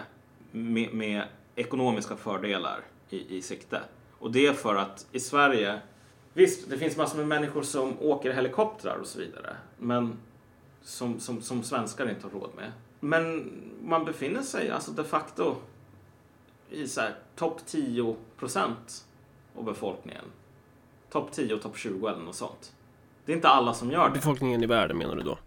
med, 0.52 0.94
med 0.94 1.24
ekonomiska 1.56 2.16
fördelar 2.16 2.80
i, 3.10 3.38
i 3.38 3.42
sikte. 3.42 3.82
Och 4.12 4.32
det 4.32 4.48
är 4.48 4.54
för 4.54 4.76
att 4.76 5.08
i 5.12 5.20
Sverige, 5.20 5.80
visst, 6.34 6.70
det 6.70 6.78
finns 6.78 6.98
massor 6.98 7.18
med 7.18 7.28
människor 7.28 7.62
som 7.62 8.02
åker 8.02 8.34
helikoptrar 8.34 8.96
och 8.96 9.08
så 9.08 9.20
vidare. 9.20 9.56
Men 9.78 10.18
som, 10.82 11.20
som, 11.20 11.42
som 11.42 11.64
svenskar 11.64 12.10
inte 12.10 12.28
har 12.28 12.32
råd 12.40 12.50
med. 12.56 12.72
Men 13.00 13.52
man 13.84 14.06
befinner 14.06 14.42
sig 14.42 14.70
alltså 14.70 14.92
de 14.92 15.04
facto 15.06 15.56
i 16.70 16.88
så 16.88 17.02
här 17.02 17.16
topp 17.36 17.62
10 17.66 18.16
procent 18.40 19.06
av 19.56 19.64
befolkningen. 19.64 20.26
Topp 21.12 21.32
10 21.32 21.54
och 21.54 21.62
topp 21.62 21.78
20 21.78 22.08
eller 22.08 22.20
något 22.20 22.36
sånt. 22.36 22.74
Det 23.26 23.32
är 23.32 23.36
inte 23.36 23.50
alla 23.50 23.74
som 23.74 23.92
gör 23.92 24.10
det. 24.10 24.14
Befolkningen 24.14 24.64
i 24.64 24.66
världen 24.66 24.98
menar 24.98 25.16
du 25.16 25.22
då? 25.22 25.38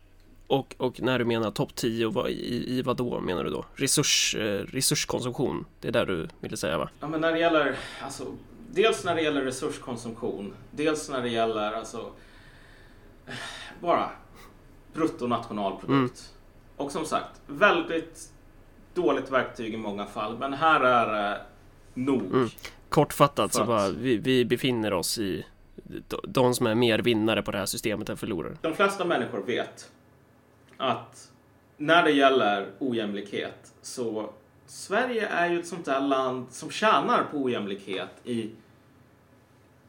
Och, 0.46 0.74
och 0.78 1.00
när 1.00 1.18
du 1.18 1.24
menar 1.24 1.50
topp 1.50 1.74
10, 1.74 2.08
vad, 2.10 2.30
i, 2.30 2.78
i 2.78 2.82
vad 2.82 2.96
då 2.96 3.20
menar 3.20 3.44
du 3.44 3.50
då? 3.50 3.64
Resurs, 3.74 4.34
eh, 4.34 4.64
resurskonsumtion, 4.64 5.64
det 5.80 5.88
är 5.88 5.92
där 5.92 6.06
du 6.06 6.28
ville 6.40 6.56
säga 6.56 6.78
va? 6.78 6.88
Ja, 7.00 7.08
men 7.08 7.20
när 7.20 7.32
det 7.32 7.38
gäller, 7.38 7.76
alltså, 8.02 8.24
dels 8.70 9.04
när 9.04 9.14
det 9.14 9.22
gäller 9.22 9.42
resurskonsumtion, 9.42 10.54
dels 10.70 11.10
när 11.10 11.22
det 11.22 11.28
gäller, 11.28 11.72
alltså, 11.72 12.12
eh, 13.26 13.34
bara 13.80 14.10
bruttonationalprodukt. 14.92 15.88
Mm. 15.90 16.06
Och 16.76 16.92
som 16.92 17.06
sagt, 17.06 17.40
väldigt 17.46 18.32
dåligt 18.94 19.30
verktyg 19.30 19.75
i 19.75 19.76
många 19.76 20.06
fall, 20.06 20.38
men 20.38 20.52
här 20.52 20.80
är 20.80 21.06
det 21.12 21.40
nog. 21.94 22.23
Mm. 22.23 22.49
Kortfattat 22.88 23.52
så 23.54 23.64
bara, 23.64 23.88
vi, 23.88 24.16
vi 24.16 24.44
befinner 24.44 24.92
oss 24.92 25.18
i 25.18 25.47
de- 26.09 26.20
de 26.28 26.54
som 26.54 26.66
är 26.66 26.75
mer 26.75 26.99
vinnare 26.99 27.42
på 27.42 27.50
det 27.50 27.59
här 27.59 27.66
systemet 27.66 28.09
än 28.09 28.16
förlorare. 28.16 28.56
De 28.62 28.75
flesta 28.75 29.04
människor 29.04 29.42
vet 29.42 29.90
att 30.76 31.30
när 31.76 32.02
det 32.02 32.11
gäller 32.11 32.66
ojämlikhet 32.78 33.73
så 33.82 34.30
Sverige 34.66 35.26
är 35.26 35.50
ju 35.50 35.61
ett 35.61 35.66
sånt 35.66 35.85
där 35.85 36.00
land 36.00 36.47
som 36.50 36.70
tjänar 36.70 37.25
på 37.30 37.38
ojämlikhet 37.38 38.09
i, 38.25 38.50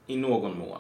i 0.08 0.18
någon 0.18 0.58
mån. 0.58 0.80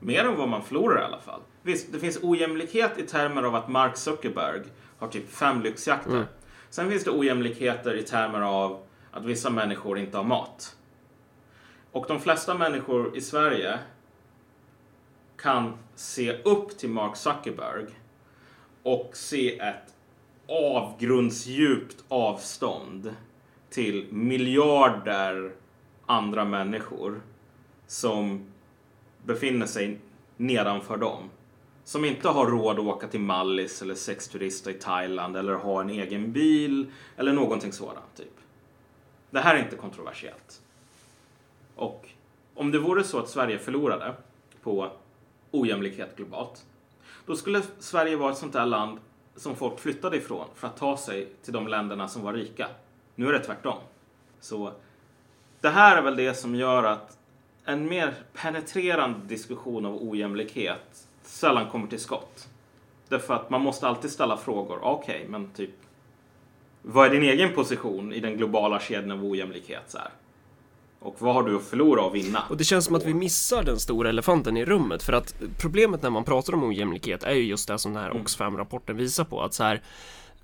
Mer 0.00 0.24
än 0.24 0.36
vad 0.36 0.48
man 0.48 0.62
förlorar 0.62 1.00
i 1.00 1.04
alla 1.04 1.18
fall. 1.20 1.40
Visst, 1.62 1.92
det 1.92 1.98
finns 1.98 2.18
ojämlikhet 2.22 2.98
i 2.98 3.02
termer 3.02 3.42
av 3.42 3.54
att 3.54 3.68
Mark 3.68 3.96
Zuckerberg 3.96 4.60
har 4.98 5.08
typ 5.08 5.30
fem 5.30 5.62
lyxjakter. 5.62 6.10
Mm. 6.10 6.24
Sen 6.72 6.90
finns 6.90 7.04
det 7.04 7.10
ojämlikheter 7.10 7.94
i 7.94 8.02
termer 8.02 8.40
av 8.40 8.82
att 9.10 9.24
vissa 9.24 9.50
människor 9.50 9.98
inte 9.98 10.16
har 10.16 10.24
mat. 10.24 10.76
Och 11.90 12.04
de 12.08 12.20
flesta 12.20 12.54
människor 12.54 13.16
i 13.16 13.20
Sverige 13.20 13.78
kan 15.36 15.78
se 15.94 16.42
upp 16.42 16.78
till 16.78 16.88
Mark 16.88 17.16
Zuckerberg 17.16 17.84
och 18.82 19.10
se 19.12 19.58
ett 19.58 19.94
avgrundsdjupt 20.48 22.04
avstånd 22.08 23.14
till 23.70 24.12
miljarder 24.12 25.52
andra 26.06 26.44
människor 26.44 27.20
som 27.86 28.46
befinner 29.24 29.66
sig 29.66 29.98
nedanför 30.36 30.96
dem. 30.96 31.30
Som 31.84 32.04
inte 32.04 32.28
har 32.28 32.46
råd 32.46 32.78
att 32.78 32.84
åka 32.84 33.08
till 33.08 33.20
Mallis 33.20 33.82
eller 33.82 33.94
sexturista 33.94 34.70
i 34.70 34.74
Thailand 34.74 35.36
eller 35.36 35.54
ha 35.54 35.80
en 35.80 35.90
egen 35.90 36.32
bil 36.32 36.86
eller 37.16 37.32
någonting 37.32 37.72
sådant. 37.72 38.16
Typ. 38.16 38.36
Det 39.30 39.40
här 39.40 39.54
är 39.54 39.58
inte 39.58 39.76
kontroversiellt. 39.76 40.62
Och 41.76 42.08
om 42.54 42.70
det 42.70 42.78
vore 42.78 43.04
så 43.04 43.18
att 43.18 43.28
Sverige 43.28 43.58
förlorade 43.58 44.14
på 44.62 44.90
ojämlikhet 45.50 46.16
globalt, 46.16 46.64
då 47.26 47.36
skulle 47.36 47.62
Sverige 47.78 48.16
vara 48.16 48.32
ett 48.32 48.38
sånt 48.38 48.52
där 48.52 48.66
land 48.66 48.98
som 49.36 49.56
folk 49.56 49.78
flyttade 49.78 50.16
ifrån 50.16 50.46
för 50.54 50.66
att 50.66 50.76
ta 50.76 50.96
sig 50.96 51.28
till 51.42 51.52
de 51.52 51.68
länderna 51.68 52.08
som 52.08 52.22
var 52.22 52.32
rika. 52.32 52.68
Nu 53.14 53.28
är 53.28 53.32
det 53.32 53.44
tvärtom. 53.44 53.78
Så 54.40 54.72
det 55.60 55.68
här 55.68 55.96
är 55.96 56.02
väl 56.02 56.16
det 56.16 56.34
som 56.34 56.54
gör 56.54 56.84
att 56.84 57.18
en 57.64 57.88
mer 57.88 58.14
penetrerande 58.32 59.26
diskussion 59.26 59.86
av 59.86 60.02
ojämlikhet 60.02 61.08
sällan 61.32 61.70
kommer 61.70 61.86
till 61.86 62.00
skott. 62.00 62.48
Därför 63.08 63.34
att 63.34 63.50
man 63.50 63.60
måste 63.60 63.88
alltid 63.88 64.10
ställa 64.10 64.36
frågor. 64.36 64.78
Okej, 64.82 65.26
men 65.28 65.50
typ 65.50 65.70
vad 66.82 67.06
är 67.06 67.10
din 67.10 67.22
egen 67.22 67.54
position 67.54 68.12
i 68.12 68.20
den 68.20 68.36
globala 68.36 68.80
kedjan 68.80 69.10
av 69.10 69.24
ojämlikhet? 69.24 69.82
Så 69.88 69.98
här? 69.98 70.10
Och 70.98 71.16
vad 71.18 71.34
har 71.34 71.42
du 71.42 71.56
att 71.56 71.62
förlora 71.62 72.02
och 72.02 72.14
vinna? 72.14 72.42
Och 72.50 72.56
det 72.56 72.64
känns 72.64 72.84
som 72.84 72.94
att 72.94 73.04
vi 73.04 73.14
missar 73.14 73.62
den 73.62 73.78
stora 73.78 74.08
elefanten 74.08 74.56
i 74.56 74.64
rummet 74.64 75.02
för 75.02 75.12
att 75.12 75.34
problemet 75.60 76.02
när 76.02 76.10
man 76.10 76.24
pratar 76.24 76.54
om 76.54 76.64
ojämlikhet 76.64 77.22
är 77.22 77.34
ju 77.34 77.42
just 77.42 77.68
det 77.68 77.78
som 77.78 77.92
den 77.92 78.02
här 78.02 78.10
Mm. 78.10 78.22
Oxfam-rapporten 78.22 78.96
visar 78.96 79.24
på 79.24 79.42
att 79.42 79.54
så 79.54 79.64
här 79.64 79.82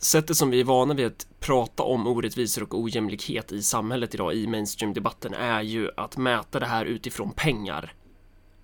Sättet 0.01 0.37
som 0.37 0.51
vi 0.51 0.61
är 0.61 0.65
vana 0.65 0.95
vid 0.95 1.07
att 1.07 1.27
prata 1.41 1.83
om 1.83 2.07
orättvisor 2.07 2.63
och 2.63 2.81
ojämlikhet 2.81 3.53
i 3.53 3.63
samhället 3.63 4.15
idag 4.15 4.35
i 4.35 4.47
mainstream-debatten 4.47 5.35
är 5.35 5.63
ju 5.63 5.91
att 5.97 6.17
mäta 6.17 6.61
det 6.61 6.67
här 6.67 6.85
utifrån 6.85 7.33
pengar. 7.33 7.93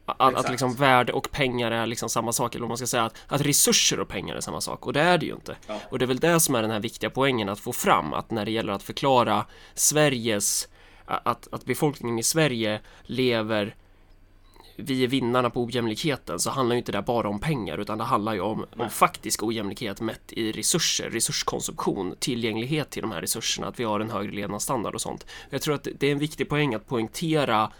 Att, 0.06 0.34
att 0.34 0.50
liksom 0.50 0.74
värde 0.74 1.12
och 1.12 1.30
pengar 1.30 1.70
är 1.70 1.86
liksom 1.86 2.08
samma 2.08 2.32
sak, 2.32 2.54
eller 2.54 2.64
om 2.64 2.68
man 2.68 2.76
ska 2.76 2.86
säga 2.86 3.04
att, 3.04 3.16
att 3.28 3.40
resurser 3.40 4.00
och 4.00 4.08
pengar 4.08 4.34
är 4.36 4.40
samma 4.40 4.60
sak, 4.60 4.86
och 4.86 4.92
det 4.92 5.00
är 5.00 5.18
det 5.18 5.26
ju 5.26 5.34
inte. 5.34 5.56
Ja. 5.66 5.80
Och 5.90 5.98
det 5.98 6.04
är 6.04 6.06
väl 6.06 6.18
det 6.18 6.40
som 6.40 6.54
är 6.54 6.62
den 6.62 6.70
här 6.70 6.80
viktiga 6.80 7.10
poängen 7.10 7.48
att 7.48 7.60
få 7.60 7.72
fram, 7.72 8.12
att 8.12 8.30
när 8.30 8.44
det 8.44 8.50
gäller 8.50 8.72
att 8.72 8.82
förklara 8.82 9.46
Sveriges, 9.74 10.68
att, 11.04 11.48
att 11.52 11.64
befolkningen 11.64 12.18
i 12.18 12.22
Sverige 12.22 12.80
lever 13.02 13.74
vi 14.76 15.04
är 15.04 15.08
vinnarna 15.08 15.50
på 15.50 15.62
ojämlikheten 15.64 16.38
så 16.38 16.50
handlar 16.50 16.74
ju 16.74 16.78
inte 16.78 16.92
det 16.92 17.02
bara 17.02 17.28
om 17.28 17.40
pengar 17.40 17.78
utan 17.78 17.98
det 17.98 18.04
handlar 18.04 18.34
ju 18.34 18.40
om, 18.40 18.66
om 18.76 18.90
faktisk 18.90 19.42
ojämlikhet 19.42 20.00
mätt 20.00 20.32
i 20.32 20.52
resurser, 20.52 21.10
resurskonsumtion, 21.10 22.14
tillgänglighet 22.18 22.90
till 22.90 23.02
de 23.02 23.10
här 23.12 23.20
resurserna, 23.20 23.66
att 23.66 23.80
vi 23.80 23.84
har 23.84 24.00
en 24.00 24.10
högre 24.10 24.32
levnadsstandard 24.32 24.94
och 24.94 25.00
sånt. 25.00 25.26
Jag 25.50 25.62
tror 25.62 25.74
att 25.74 25.88
det 25.98 26.06
är 26.06 26.12
en 26.12 26.18
viktig 26.18 26.48
poäng 26.48 26.74
att 26.74 26.86
poängtera 26.86 27.70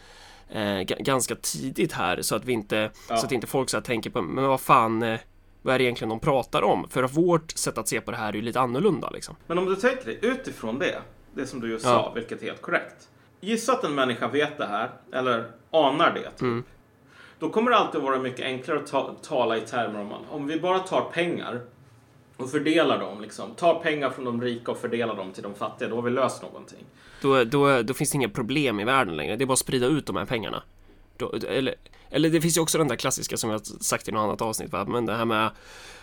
eh, 0.54 0.80
ganska 0.82 1.34
tidigt 1.34 1.92
här 1.92 2.22
så 2.22 2.36
att 2.36 2.44
vi 2.44 2.52
inte, 2.52 2.90
Ja. 3.08 3.16
så 3.16 3.26
att 3.26 3.32
inte 3.32 3.46
folk 3.46 3.70
så 3.70 3.76
här 3.76 3.84
tänker 3.84 4.10
på, 4.10 4.22
men 4.22 4.44
vad 4.44 4.60
fan, 4.60 5.02
eh, 5.02 5.20
vad 5.62 5.74
är 5.74 5.78
det 5.78 5.84
egentligen 5.84 6.08
de 6.08 6.20
pratar 6.20 6.62
om? 6.62 6.88
För 6.90 7.02
vårt 7.02 7.50
sätt 7.58 7.78
att 7.78 7.88
se 7.88 8.00
på 8.00 8.10
det 8.10 8.16
här 8.16 8.28
är 8.28 8.32
ju 8.32 8.42
lite 8.42 8.60
annorlunda 8.60 9.10
liksom. 9.10 9.36
Men 9.46 9.58
om 9.58 9.66
du 9.66 9.76
tänker 9.76 10.04
dig 10.04 10.18
utifrån 10.22 10.78
det, 10.78 10.98
det 11.34 11.46
som 11.46 11.60
du 11.60 11.70
just 11.70 11.84
Ja. 11.84 11.90
sa, 11.90 12.12
vilket 12.14 12.42
är 12.42 12.46
helt 12.46 12.62
korrekt. 12.62 13.08
Gissa 13.40 13.72
att 13.72 13.84
en 13.84 13.94
människa 13.94 14.28
vet 14.28 14.58
det 14.58 14.66
här, 14.66 14.90
eller 15.12 15.50
anar 15.70 16.10
det. 16.14 16.30
Typ. 16.30 16.40
Mm. 16.42 16.64
Då 17.38 17.50
kommer 17.50 17.70
det 17.70 17.76
alltid 17.76 18.00
vara 18.00 18.18
mycket 18.18 18.44
enklare 18.46 18.78
att 18.78 18.86
ta, 18.86 19.14
tala 19.22 19.56
i 19.56 19.60
termer 19.60 20.00
om 20.00 20.12
att 20.12 20.20
om 20.30 20.46
vi 20.46 20.60
bara 20.60 20.78
tar 20.78 21.00
pengar 21.00 21.60
och 22.36 22.50
fördelar 22.50 22.98
dem, 22.98 23.20
liksom, 23.20 23.54
tar 23.54 23.74
pengar 23.74 24.10
från 24.10 24.24
de 24.24 24.42
rika 24.42 24.70
och 24.70 24.78
fördelar 24.78 25.16
dem 25.16 25.32
till 25.32 25.42
de 25.42 25.54
fattiga, 25.54 25.88
då 25.88 25.94
har 25.96 26.02
vi 26.02 26.10
löst 26.10 26.42
någonting. 26.42 26.84
Då, 27.20 27.44
då, 27.44 27.82
då 27.82 27.94
finns 27.94 28.10
det 28.10 28.16
inga 28.16 28.28
problem 28.28 28.80
i 28.80 28.84
världen 28.84 29.16
längre. 29.16 29.36
Det 29.36 29.44
är 29.44 29.46
bara 29.46 29.52
att 29.52 29.58
sprida 29.58 29.86
ut 29.86 30.06
de 30.06 30.16
här 30.16 30.24
pengarna. 30.24 30.62
Då, 31.16 31.32
eller, 31.48 31.74
eller 32.10 32.30
det 32.30 32.40
finns 32.40 32.56
ju 32.56 32.60
också 32.60 32.78
den 32.78 32.88
där 32.88 32.96
klassiska 32.96 33.36
som 33.36 33.50
jag 33.50 33.66
sagt 33.66 34.08
i 34.08 34.12
något 34.12 34.20
annat 34.20 34.42
avsnitt, 34.42 34.72
va? 34.72 34.84
men 34.84 35.06
det 35.06 35.14
här 35.14 35.24
med 35.24 35.50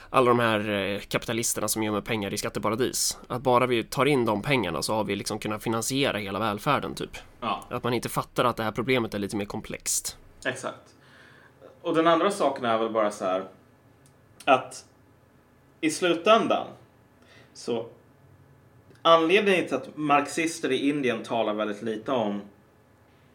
alla 0.10 0.28
de 0.28 0.40
här 0.40 0.70
eh, 0.70 1.00
kapitalisterna 1.00 1.68
som 1.68 1.84
gömmer 1.84 2.02
pengar 2.02 2.34
i 2.34 2.38
skatteparadis. 2.38 3.18
Att 3.28 3.42
bara 3.42 3.66
vi 3.66 3.84
tar 3.84 4.06
in 4.06 4.26
de 4.26 4.42
pengarna 4.42 4.82
så 4.82 4.94
har 4.94 5.04
vi 5.04 5.16
liksom 5.16 5.40
kunnat 5.40 5.64
finansiera 5.64 6.18
hela 6.18 6.40
välfärden 6.40 6.96
typ. 6.96 7.18
Ja, 7.40 7.64
Att 7.70 7.84
man 7.84 7.94
inte 7.94 8.10
fattar 8.10 8.46
att 8.46 8.58
det 8.58 8.64
här 8.64 8.72
problemet 8.72 9.14
är 9.14 9.20
lite 9.20 9.36
mer 9.36 9.46
komplext. 9.46 10.18
exakt. 10.46 10.96
Och 11.82 11.96
den 11.96 12.08
andra 12.08 12.32
saken 12.32 12.66
är 12.66 12.78
väl 12.78 12.90
bara 12.90 13.12
så 13.12 13.26
här 13.26 13.44
att 14.46 14.86
i 15.82 15.92
slutändan 15.92 16.68
så 17.54 17.88
anledningen 19.02 19.66
till 19.66 19.76
att 19.76 19.98
marxister 19.98 20.72
i 20.72 20.90
Indien 20.90 21.24
talar 21.24 21.54
väldigt 21.54 21.82
lite 21.82 22.12
om 22.12 22.42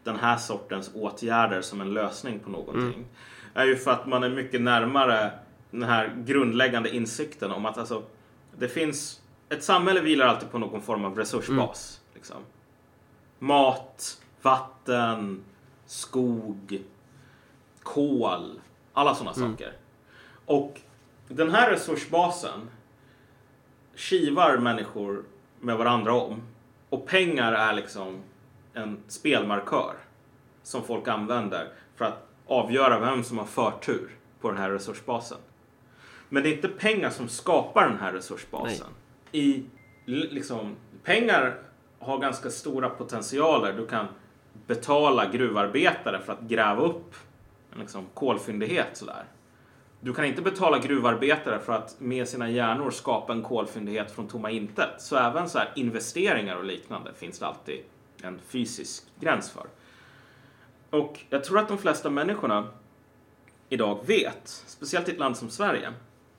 den 0.03 0.15
här 0.15 0.37
sortens 0.37 0.91
åtgärder 0.93 1.61
som 1.61 1.81
en 1.81 1.93
lösning 1.93 2.39
på 2.39 2.49
någonting 2.49 3.05
är 3.53 3.65
ju 3.65 3.75
för 3.75 3.91
att 3.91 4.07
man 4.07 4.23
är 4.23 4.29
mycket 4.29 4.61
närmare 4.61 5.31
den 5.71 5.83
här 5.83 6.15
grundläggande 6.25 6.95
insikten 6.95 7.51
om 7.51 7.65
att 7.65 7.77
alltså, 7.77 8.03
det 8.57 8.67
finns 8.67 9.21
ett 9.49 9.63
samhälle 9.63 10.01
vilar 10.01 10.27
alltid 10.27 10.51
på 10.51 10.57
någon 10.57 10.81
form 10.81 11.05
av 11.05 11.17
resursbas. 11.17 12.01
Liksom. 12.13 12.37
Mat, 13.39 14.21
vatten, 14.41 15.43
skog, 15.85 16.81
kol, 17.83 18.61
alla 18.93 19.15
sådana 19.15 19.33
saker. 19.33 19.73
Och 20.45 20.81
den 21.27 21.51
här 21.51 21.71
resursbasen 21.71 22.69
kivar 23.95 24.57
människor 24.57 25.23
med 25.59 25.77
varandra 25.77 26.13
om. 26.13 26.41
Och 26.89 27.07
pengar 27.07 27.53
är 27.53 27.73
liksom 27.73 28.19
en 28.73 28.97
spelmarkör 29.07 29.93
som 30.63 30.83
folk 30.83 31.07
använder 31.07 31.67
för 31.95 32.05
att 32.05 32.27
avgöra 32.47 32.99
vem 32.99 33.23
som 33.23 33.37
har 33.37 33.45
förtur 33.45 34.09
på 34.41 34.49
den 34.49 34.57
här 34.57 34.69
resursbasen. 34.71 35.37
Men 36.29 36.43
det 36.43 36.49
är 36.49 36.53
inte 36.53 36.67
pengar 36.67 37.09
som 37.09 37.27
skapar 37.29 37.87
den 37.89 37.97
här 37.99 38.13
resursbasen. 38.13 38.87
I 39.31 39.63
l- 40.07 40.27
liksom, 40.31 40.75
pengar 41.03 41.55
har 41.99 42.17
ganska 42.17 42.49
stora 42.49 42.89
potentialer. 42.89 43.73
Du 43.73 43.87
kan 43.87 44.05
betala 44.67 45.25
gruvarbetare 45.25 46.19
för 46.19 46.33
att 46.33 46.41
gräva 46.41 46.81
upp 46.81 47.15
en 47.73 47.79
liksom, 47.79 48.05
kolfyndighet 48.13 48.97
sådär. 48.97 49.23
Du 49.99 50.13
kan 50.13 50.25
inte 50.25 50.41
betala 50.41 50.79
gruvarbetare 50.79 51.59
för 51.59 51.73
att 51.73 51.99
med 51.99 52.27
sina 52.27 52.49
hjärnor 52.49 52.91
skapa 52.91 53.33
en 53.33 53.43
kolfyndighet 53.43 54.11
från 54.11 54.27
tomma 54.27 54.51
intet. 54.51 54.89
Så 55.01 55.17
även 55.17 55.49
så 55.49 55.57
här 55.57 55.71
investeringar 55.75 56.55
och 56.55 56.63
liknande 56.63 57.13
finns 57.13 57.39
det 57.39 57.47
alltid 57.47 57.79
en 58.21 58.39
fysisk 58.47 59.03
gräns 59.19 59.51
för. 59.51 59.65
Och 60.89 61.19
jag 61.29 61.43
tror 61.43 61.59
att 61.59 61.67
de 61.67 61.77
flesta 61.77 62.09
människorna 62.09 62.67
idag 63.69 63.99
vet, 64.05 64.47
speciellt 64.47 65.09
i 65.09 65.11
ett 65.11 65.19
land 65.19 65.37
som 65.37 65.49
Sverige, 65.49 65.93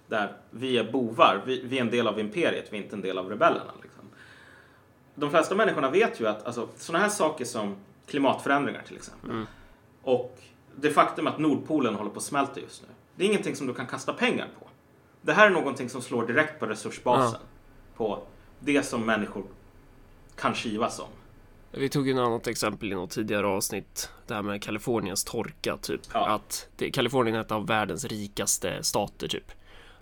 där 0.07 0.33
vi 0.50 0.79
är 0.79 0.93
bovar, 0.93 1.43
vi, 1.47 1.62
vi 1.65 1.77
är 1.77 1.81
en 1.81 1.91
del 1.91 2.09
av 2.09 2.21
imperiet, 2.21 2.69
vi 2.71 2.79
är 2.79 2.83
inte 2.83 2.97
en 2.97 3.03
del 3.03 3.19
av 3.19 3.29
rebellerna. 3.31 3.73
Liksom. 3.83 4.05
De 5.15 5.31
flesta 5.31 5.55
människorna 5.55 5.91
vet 5.91 6.21
ju 6.21 6.27
att 6.27 6.47
alltså, 6.47 6.69
sådana 6.77 7.05
här 7.05 7.11
saker 7.11 7.45
som 7.45 7.77
klimatförändringar 8.07 8.83
till 8.83 8.97
exempel 8.97 9.47
och 10.03 10.38
det 10.77 10.91
faktum 10.91 11.27
att 11.27 11.38
Nordpolen 11.38 11.95
håller 11.95 12.11
på 12.11 12.17
att 12.17 12.23
smälta 12.23 12.61
just 12.61 12.83
nu. 12.83 12.88
Det 13.18 13.25
är 13.25 13.28
ingenting 13.28 13.56
som 13.56 13.66
du 13.66 13.75
kan 13.75 13.87
kasta 13.87 14.12
pengar 14.12 14.48
på. 14.60 14.68
Det 15.22 15.32
här 15.32 15.46
är 15.46 15.50
någonting 15.50 15.88
som 15.88 16.02
slår 16.02 16.26
direkt 16.26 16.60
på 16.60 16.66
resursbasen. 16.66 17.40
På 17.96 18.22
det 18.60 18.82
som 18.82 19.06
människor 19.06 19.44
kan 20.37 20.54
kivas 20.54 20.98
om. 21.00 21.08
Vi 21.70 21.88
tog 21.88 22.08
ju 22.08 22.12
ett 22.12 22.18
annat 22.18 22.46
exempel 22.46 22.92
i 22.92 22.94
något 22.94 23.10
tidigare 23.10 23.46
avsnitt. 23.46 24.10
Det 24.26 24.34
här 24.34 24.42
med 24.42 24.62
Kaliforniens 24.62 25.25
torka 25.25 25.76
typ. 25.76 26.00
Ja. 26.12 26.28
Att 26.28 26.68
det, 26.76 26.90
Kalifornien 26.90 27.37
är 27.37 27.40
ett 27.40 27.52
av 27.52 27.66
världens 27.66 28.04
rikaste 28.04 28.82
stater 28.82 29.28
typ. 29.28 29.52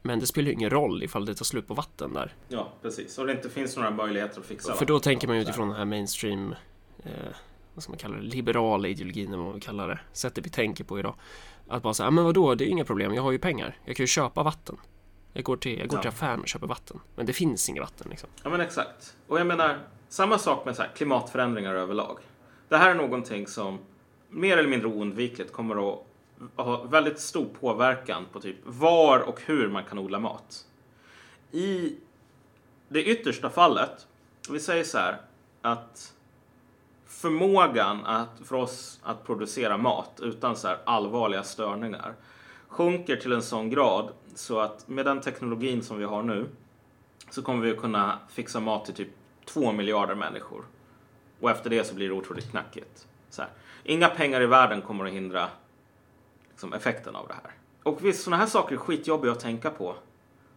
Men 0.02 0.20
det 0.20 0.26
spelar 0.26 0.46
ju 0.46 0.52
ingen 0.52 0.70
roll 0.70 1.02
ifall 1.02 1.26
det 1.26 1.35
tar 1.35 1.44
slut 1.44 1.68
på 1.68 1.75
vatten 1.75 2.12
där. 2.12 2.35
Ja, 2.49 2.73
precis. 2.82 3.18
Och 3.18 3.26
det 3.26 3.32
inte 3.32 3.50
finns 3.50 3.76
några 3.76 3.90
möjligheter 3.90 4.40
att 4.40 4.46
fixa 4.46 4.75
För 4.75 4.87
då 4.87 4.94
vatten. 4.94 5.04
tänker 5.11 5.28
man 5.28 5.37
ju 5.37 5.42
utifrån 5.42 5.68
den 5.68 5.76
här 5.76 5.85
mainstream 5.85 6.54
eh, 7.04 7.11
vad 7.76 7.83
ska 7.83 7.92
man 7.92 7.99
kalla 7.99 8.16
det, 8.16 8.23
liberala 8.23 8.88
ideologin 8.88 9.26
eller 9.26 9.37
vad 9.37 9.45
man 9.45 9.54
vill 9.54 9.62
kalla 9.62 9.87
det. 9.87 9.99
Sättet 10.12 10.47
vi 10.47 10.50
tänker 10.50 10.85
på 10.85 10.99
idag. 10.99 11.14
Att 11.68 11.83
bara 11.83 11.95
säga, 11.95 12.11
men 12.11 12.25
vadå, 12.25 12.54
det 12.54 12.64
är 12.64 12.68
inga 12.68 12.85
problem, 12.85 13.14
jag 13.14 13.23
har 13.23 13.33
ju 13.33 13.38
pengar. 13.38 13.78
Jag 13.85 13.97
kan 13.97 14.02
ju 14.04 14.09
köpa 14.09 14.42
vatten. 14.42 14.76
Jag 15.33 15.45
går 15.45 15.56
till, 15.56 15.78
jag 15.78 15.88
går 15.88 15.99
Ja. 15.99 16.02
till 16.02 16.09
affären 16.09 16.40
och 16.40 16.49
köper 16.49 16.66
vatten. 16.66 17.00
Men 17.16 17.26
det 17.26 17.33
finns 17.33 17.68
inget 17.68 17.83
vatten 17.83 18.06
liksom. 18.11 18.28
Ja, 18.42 18.50
men 18.50 18.61
exakt. 18.61 19.16
Och 19.26 19.40
jag 19.40 19.47
menar, 19.47 19.78
samma 20.09 20.38
sak 20.38 20.64
med 20.64 20.76
så 20.76 20.83
här, 20.83 20.90
klimatförändringar 20.97 21.75
överlag. 21.75 22.18
Det 22.68 22.76
här 22.76 22.90
är 22.90 22.95
någonting 22.95 23.47
som 23.47 23.78
mer 24.28 24.56
eller 24.56 24.68
mindre 24.68 24.88
oundvikligt 24.88 25.52
kommer 25.52 25.92
att 25.92 25.99
ha 26.56 26.83
väldigt 26.83 27.21
stor 27.21 27.47
påverkan 27.61 28.26
på 28.33 28.40
typ 28.40 28.56
var 28.64 29.21
och 29.21 29.40
hur 29.47 29.68
man 29.68 29.85
kan 29.85 29.99
odla 29.99 30.18
mat. 30.18 30.64
I 31.52 31.97
det 32.88 33.04
yttersta 33.04 33.50
fallet, 33.50 34.06
vi 34.50 34.61
säger 34.61 34.85
så 34.85 34.99
här 34.99 35.21
att 35.62 36.12
förmågan 37.07 38.07
att, 38.07 38.41
för 38.45 38.57
oss 38.57 39.01
att 39.03 39.27
producera 39.27 39.77
mat 39.77 40.21
utan 40.23 40.57
så 40.57 40.69
här 40.69 40.79
allvarliga 40.85 41.42
störningar 41.42 42.14
sjunker 42.69 43.16
till 43.16 43.33
en 43.33 43.42
sån 43.42 43.71
grad 43.71 44.11
så 44.35 44.61
att 44.61 44.88
med 44.88 45.05
den 45.05 45.21
teknologin 45.21 45.83
som 45.83 45.99
vi 45.99 46.05
har 46.05 46.23
nu 46.23 46.47
så 47.31 47.42
kommer 47.42 47.62
vi 47.62 47.71
att 47.71 47.81
kunna 47.81 48.19
fixa 48.29 48.61
mat 48.61 48.85
till 48.85 48.95
typ 48.95 49.09
två 49.45 49.73
miljarder 49.73 50.14
människor. 50.14 50.64
Och 51.40 51.51
efter 51.51 51.71
det 51.71 51.85
så 51.85 51.95
blir 51.95 52.09
det 52.09 52.14
otroligt 52.14 52.51
knackigt. 52.51 53.07
Så 53.31 53.42
här. 53.42 53.51
Inga 53.85 54.09
pengar 54.09 54.40
i 54.40 54.47
världen 54.47 54.83
kommer 54.83 55.05
att 55.05 55.12
hindra 55.12 55.49
liksom, 56.51 56.73
effekten 56.73 57.16
av 57.16 57.29
det 57.29 57.35
här. 57.35 57.53
Och 57.83 58.05
visst, 58.05 58.23
sådana 58.23 58.42
här 58.42 58.47
saker 58.47 58.75
är 58.75 58.79
skitjobbiga 58.79 59.33
att 59.33 59.40
tänka 59.40 59.71
på. 59.71 59.95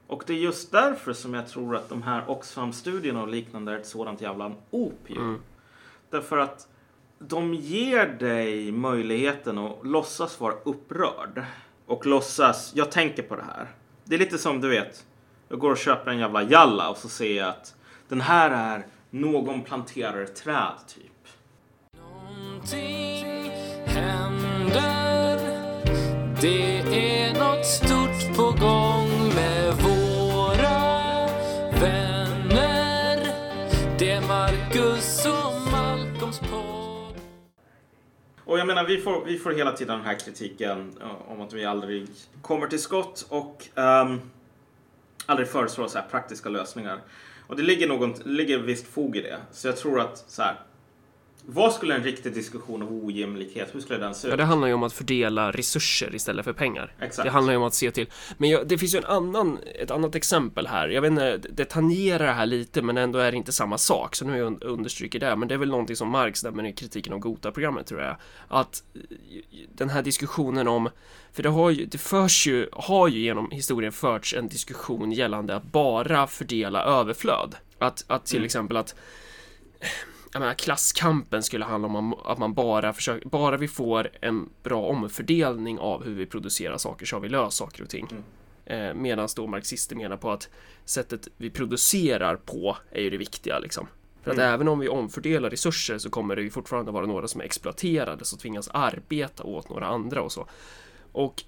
Och 0.08 0.24
det 0.28 0.34
är 0.34 0.38
just 0.38 0.72
därför 0.72 1.14
som 1.14 1.34
jag 1.34 1.48
tror 1.48 1.76
att 1.76 1.90
de 1.90 2.02
här 2.02 2.30
Oxfam-studierna 2.30 3.22
och 3.22 3.28
liknande 3.28 3.72
är 3.72 3.78
ett 3.78 3.88
sådant 3.88 4.22
jävla 4.22 4.52
opium. 4.70 5.42
Därför 6.10 6.38
att 6.38 6.68
de 7.20 7.54
ger 7.54 8.06
dig 8.06 8.72
möjligheten 8.72 9.58
att 9.58 9.78
låtsas 9.84 10.40
vara 10.40 10.54
upprörd. 10.64 11.46
Och 11.86 12.06
låtsas, 12.06 12.72
jag 12.76 12.92
tänker 12.92 13.24
på 13.24 13.36
det 13.36 13.44
här. 13.44 13.68
Det 14.04 14.16
är 14.16 14.20
lite 14.20 14.38
som 14.38 14.62
du 14.62 14.70
vet, 14.70 15.06
jag 15.50 15.60
går 15.60 15.72
och 15.72 15.78
köper 15.78 16.12
en 16.12 16.20
jävla 16.20 16.44
jalla 16.44 16.90
och 16.90 16.98
så 16.98 17.10
ser 17.10 17.38
jag 17.38 17.50
att 17.50 17.76
den 18.08 18.22
här 18.22 18.50
är 18.50 18.86
någon 19.10 19.62
planterar 19.62 20.26
träd 20.26 20.74
typ. 20.88 21.12
Någonting 21.98 23.52
händer 23.86 25.40
Det 26.42 26.80
är 26.80 27.34
något 27.34 27.66
stort 27.66 28.38
på 28.38 28.66
gång 28.66 29.09
Och 38.50 38.60
jag 38.60 38.68
menar, 38.68 38.84
vi 38.86 38.98
får, 38.98 39.26
vi 39.26 39.38
får 39.38 39.52
hela 39.52 39.72
tiden 39.72 39.98
den 39.98 40.06
här 40.06 40.20
kritiken 40.20 40.98
eh, 41.02 41.32
om 41.32 41.42
att 41.42 41.54
vi 41.54 41.66
aldrig 41.66 42.08
kommer 42.42 42.68
till 42.68 42.82
skott 42.82 43.26
och 43.30 43.68
um, 43.76 44.22
aldrig 45.26 45.48
föreslår 45.48 45.88
så 45.88 45.98
här 45.98 46.06
praktiska 46.12 46.50
lösningar. 46.50 47.02
Och 47.48 47.56
det 47.56 47.64
ligger, 47.64 47.88
någon, 47.88 48.14
det 48.14 48.30
ligger 48.30 48.60
visst 48.60 48.88
fog 48.88 49.18
i 49.18 49.22
det. 49.22 49.38
Så 49.52 49.68
jag 49.68 49.78
tror 49.78 50.00
att 50.00 50.18
så 50.18 50.42
här, 50.42 50.56
vad 51.52 51.74
skulle 51.74 51.96
en 51.96 52.04
riktig 52.04 52.34
diskussion 52.34 52.82
om 52.82 53.06
ojämlikhet, 53.06 53.76
hur 53.76 53.80
skulle 53.80 54.00
den 54.00 54.16
se 54.16 54.28
Ja, 54.28 54.34
ut? 54.34 54.38
det 54.38 54.44
handlar 54.44 54.68
ju 54.68 54.74
om 54.74 54.84
att 54.84 54.94
fördela 54.94 55.52
resurser 55.52 56.16
istället 56.16 56.46
för 56.46 56.54
pengar. 56.54 56.94
Exakt. 57.02 57.26
Det 57.26 57.32
handlar 57.32 57.54
ju 57.54 57.58
om 57.58 57.64
att 57.64 57.74
se 57.74 57.92
till. 57.92 58.08
Men 58.38 58.50
jag, 58.50 58.68
det 58.68 58.78
finns 58.78 58.94
ju 58.96 58.98
en 58.98 59.06
annan, 59.06 59.60
ett 59.76 59.92
annat 59.92 60.16
exempel 60.16 60.68
här. 60.68 60.90
Jag 60.90 61.02
vet 61.02 61.12
inte, 61.12 61.38
det 61.38 61.66
tangerar 61.66 62.26
det 62.26 62.32
här 62.34 62.46
lite, 62.46 62.82
men 62.82 62.98
ändå 62.98 63.20
är 63.20 63.32
det 63.32 63.38
inte 63.38 63.52
samma 63.52 63.78
sak. 63.78 64.16
Så 64.16 64.26
nu 64.26 64.38
jag 64.38 64.48
un- 64.54 64.64
understryker 64.64 65.20
det. 65.20 65.36
Men 65.36 65.48
det 65.48 65.54
är 65.54 65.58
väl 65.58 65.70
någonting 65.70 65.96
som 65.96 66.10
Marx 66.10 66.44
nämner 66.44 66.66
i 66.68 66.74
kritiken 66.74 67.14
om 67.14 67.20
Gota-programmet, 67.20 67.88
tror 67.88 68.02
jag. 68.02 68.16
Att 68.48 68.84
eh, 68.96 69.02
den 69.74 69.90
här 69.90 70.02
diskussionen 70.02 70.68
om, 70.68 70.90
för 71.34 71.44
det 71.44 71.50
har 71.50 71.70
ju, 71.70 71.86
det 71.86 71.98
förs 71.98 72.48
ju, 72.48 72.70
har 72.74 73.08
ju 73.08 73.20
genom 73.20 73.52
historien 73.52 73.92
förts 73.92 74.34
en 74.34 74.48
diskussion 74.48 75.12
gällande 75.12 75.56
att 75.56 75.64
bara 75.64 76.28
fördela 76.28 76.84
överflöd. 76.84 77.56
Att, 77.80 78.06
att 78.08 78.26
till 78.26 78.46
exempel 78.46 78.78
att 78.78 78.96
jag 80.32 80.40
menar, 80.40 80.54
klasskampen 80.54 81.44
skulle 81.44 81.66
handla 81.66 81.88
om 81.88 82.14
att 82.14 82.38
man 82.38 82.54
bara 82.54 82.94
försöker, 82.94 83.30
bara 83.30 83.58
vi 83.58 83.68
får 83.68 84.10
en 84.22 84.50
bra 84.64 84.82
omfördelning 84.82 85.80
av 85.80 86.04
hur 86.04 86.16
vi 86.16 86.26
producerar 86.26 86.78
saker 86.78 87.06
så 87.06 87.16
har 87.16 87.22
vi 87.22 87.30
löst 87.30 87.58
saker 87.58 87.84
och 87.84 87.90
ting. 87.90 88.08
Eh, 88.66 88.94
Medan 88.94 89.30
då 89.36 89.48
marxister 89.48 89.96
menar 89.96 90.18
på 90.18 90.32
att 90.32 90.50
sättet 90.86 91.28
vi 91.38 91.50
producerar 91.50 92.36
på 92.36 92.78
är 92.92 93.02
ju 93.02 93.10
det 93.10 93.18
viktiga 93.18 93.60
liksom. 93.60 93.88
För 94.24 94.32
att 94.32 94.38
även 94.38 94.68
om 94.68 94.80
vi 94.80 94.90
omfördelar 94.90 95.50
resurser 95.50 95.98
så 95.98 96.10
kommer 96.10 96.36
det 96.36 96.42
ju 96.42 96.50
fortfarande 96.50 96.92
vara 96.92 97.06
några 97.06 97.28
som 97.28 97.42
är 97.42 97.46
exploaterade 97.46 98.26
som 98.26 98.40
tvingas 98.40 98.70
arbeta 98.74 99.44
åt 99.44 99.70
några 99.70 99.86
andra 99.86 100.22
och 100.22 100.32
så. 100.32 100.48
Och 101.12 101.44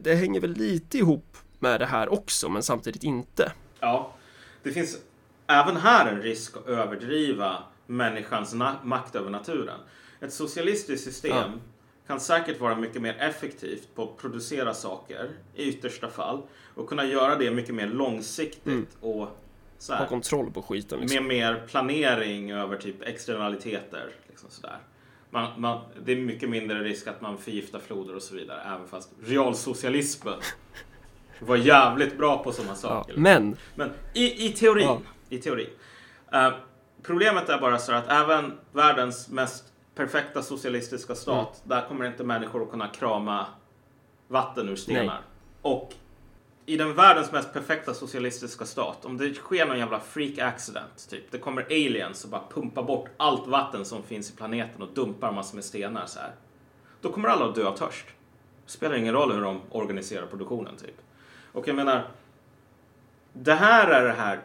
det 0.00 0.14
hänger 0.14 0.40
väl 0.40 0.52
lite 0.52 0.98
ihop 0.98 1.36
med 1.58 1.80
det 1.80 1.86
här 1.86 2.12
också, 2.12 2.48
men 2.48 2.62
samtidigt 2.62 3.04
inte. 3.04 3.52
Ja, 3.80 4.14
det 4.62 4.72
finns 4.72 4.98
även 5.46 5.76
här 5.76 6.12
en 6.12 6.22
risk 6.22 6.56
att 6.56 6.66
överdriva 6.66 7.62
människans 7.88 8.54
makt 8.84 9.14
över 9.14 9.30
naturen. 9.30 9.80
Ett 10.20 10.32
socialistiskt 10.32 11.04
system 11.04 11.36
Ja. 11.36 11.52
kan 12.06 12.20
säkert 12.20 12.60
vara 12.60 12.76
mycket 12.76 13.02
mer 13.02 13.16
effektivt 13.18 13.88
på 13.94 14.02
att 14.02 14.16
producera 14.16 14.74
saker 14.74 15.28
i 15.54 15.68
yttersta 15.68 16.08
fall 16.08 16.42
och 16.74 16.88
kunna 16.88 17.04
göra 17.04 17.36
det 17.36 17.50
mycket 17.50 17.74
mer 17.74 17.86
långsiktigt 17.86 18.96
och 19.00 19.28
så 19.78 19.92
Ha 19.92 19.98
här, 20.00 20.06
kontroll 20.06 20.50
på 20.50 20.62
skiten 20.62 21.00
liksom. 21.00 21.16
med 21.26 21.28
mer 21.28 21.62
planering 21.68 22.50
över 22.52 22.76
typ 22.76 23.02
externaliteter. 23.02 24.10
Liksom 24.28 24.50
sådär. 24.50 24.78
Man, 25.30 25.60
man, 25.60 25.80
det 26.04 26.12
är 26.12 26.16
mycket 26.16 26.48
mindre 26.50 26.82
risk 26.84 27.06
att 27.06 27.20
man 27.20 27.38
förgiftar 27.38 27.78
floder 27.78 28.14
och 28.16 28.22
så 28.22 28.34
vidare, 28.34 28.60
även 28.74 28.88
fast 28.88 29.10
realsocialismen 29.24 30.34
var 31.40 31.56
jävligt 31.56 32.18
bra 32.18 32.42
på 32.44 32.52
sådana 32.52 32.72
Ja, 32.72 32.76
saker. 32.76 33.14
men 33.16 33.56
Men 33.74 33.90
i, 34.14 34.46
i 34.46 34.52
teorin, 34.52 34.84
Ja. 34.86 35.00
i 35.28 35.38
teorin. 35.38 35.66
Eh, 36.32 36.52
problemet 37.08 37.48
är 37.48 37.58
bara 37.58 37.78
så 37.78 37.92
att 37.92 38.08
även 38.08 38.58
världens 38.72 39.28
mest 39.28 39.64
perfekta 39.94 40.42
socialistiska 40.42 41.14
stat, 41.14 41.62
Mm. 41.64 41.80
där 41.80 41.88
kommer 41.88 42.06
inte 42.06 42.24
människor 42.24 42.62
att 42.62 42.70
kunna 42.70 42.88
krama 42.88 43.46
vatten 44.28 44.68
ur 44.68 44.76
stenar. 44.76 45.04
Nej. 45.04 45.22
Och 45.62 45.94
i 46.66 46.76
den 46.76 46.94
världens 46.94 47.32
mest 47.32 47.52
perfekta 47.52 47.94
socialistiska 47.94 48.64
stat, 48.64 49.04
om 49.04 49.16
det 49.16 49.34
sker 49.34 49.66
någon 49.66 49.78
jävla 49.78 50.00
freak 50.00 50.38
accident, 50.38 51.08
typ, 51.10 51.30
det 51.30 51.38
kommer 51.38 51.62
aliens 51.62 52.24
och 52.24 52.30
bara 52.30 52.42
pumpar 52.50 52.82
bort 52.82 53.08
allt 53.16 53.46
vatten 53.46 53.84
som 53.84 54.02
finns 54.02 54.30
i 54.30 54.36
planeten 54.36 54.82
och 54.82 54.88
dumpar 54.94 55.32
massor 55.32 55.54
med 55.54 55.64
stenar 55.64 56.06
så 56.06 56.20
här. 56.20 56.32
Då 57.00 57.12
kommer 57.12 57.28
alla 57.28 57.44
att 57.48 57.54
dö 57.54 57.66
av 57.66 57.76
törst. 57.76 58.06
Det 58.66 58.72
spelar 58.72 58.96
ingen 58.96 59.14
roll 59.14 59.32
hur 59.32 59.42
de 59.42 59.60
organiserar 59.70 60.26
produktionen, 60.26 60.76
typ. 60.76 60.96
Och 61.52 61.68
jag 61.68 61.76
menar, 61.76 62.08
det 63.32 63.54
här 63.54 63.88
är 63.88 64.04
det 64.04 64.12
här 64.12 64.40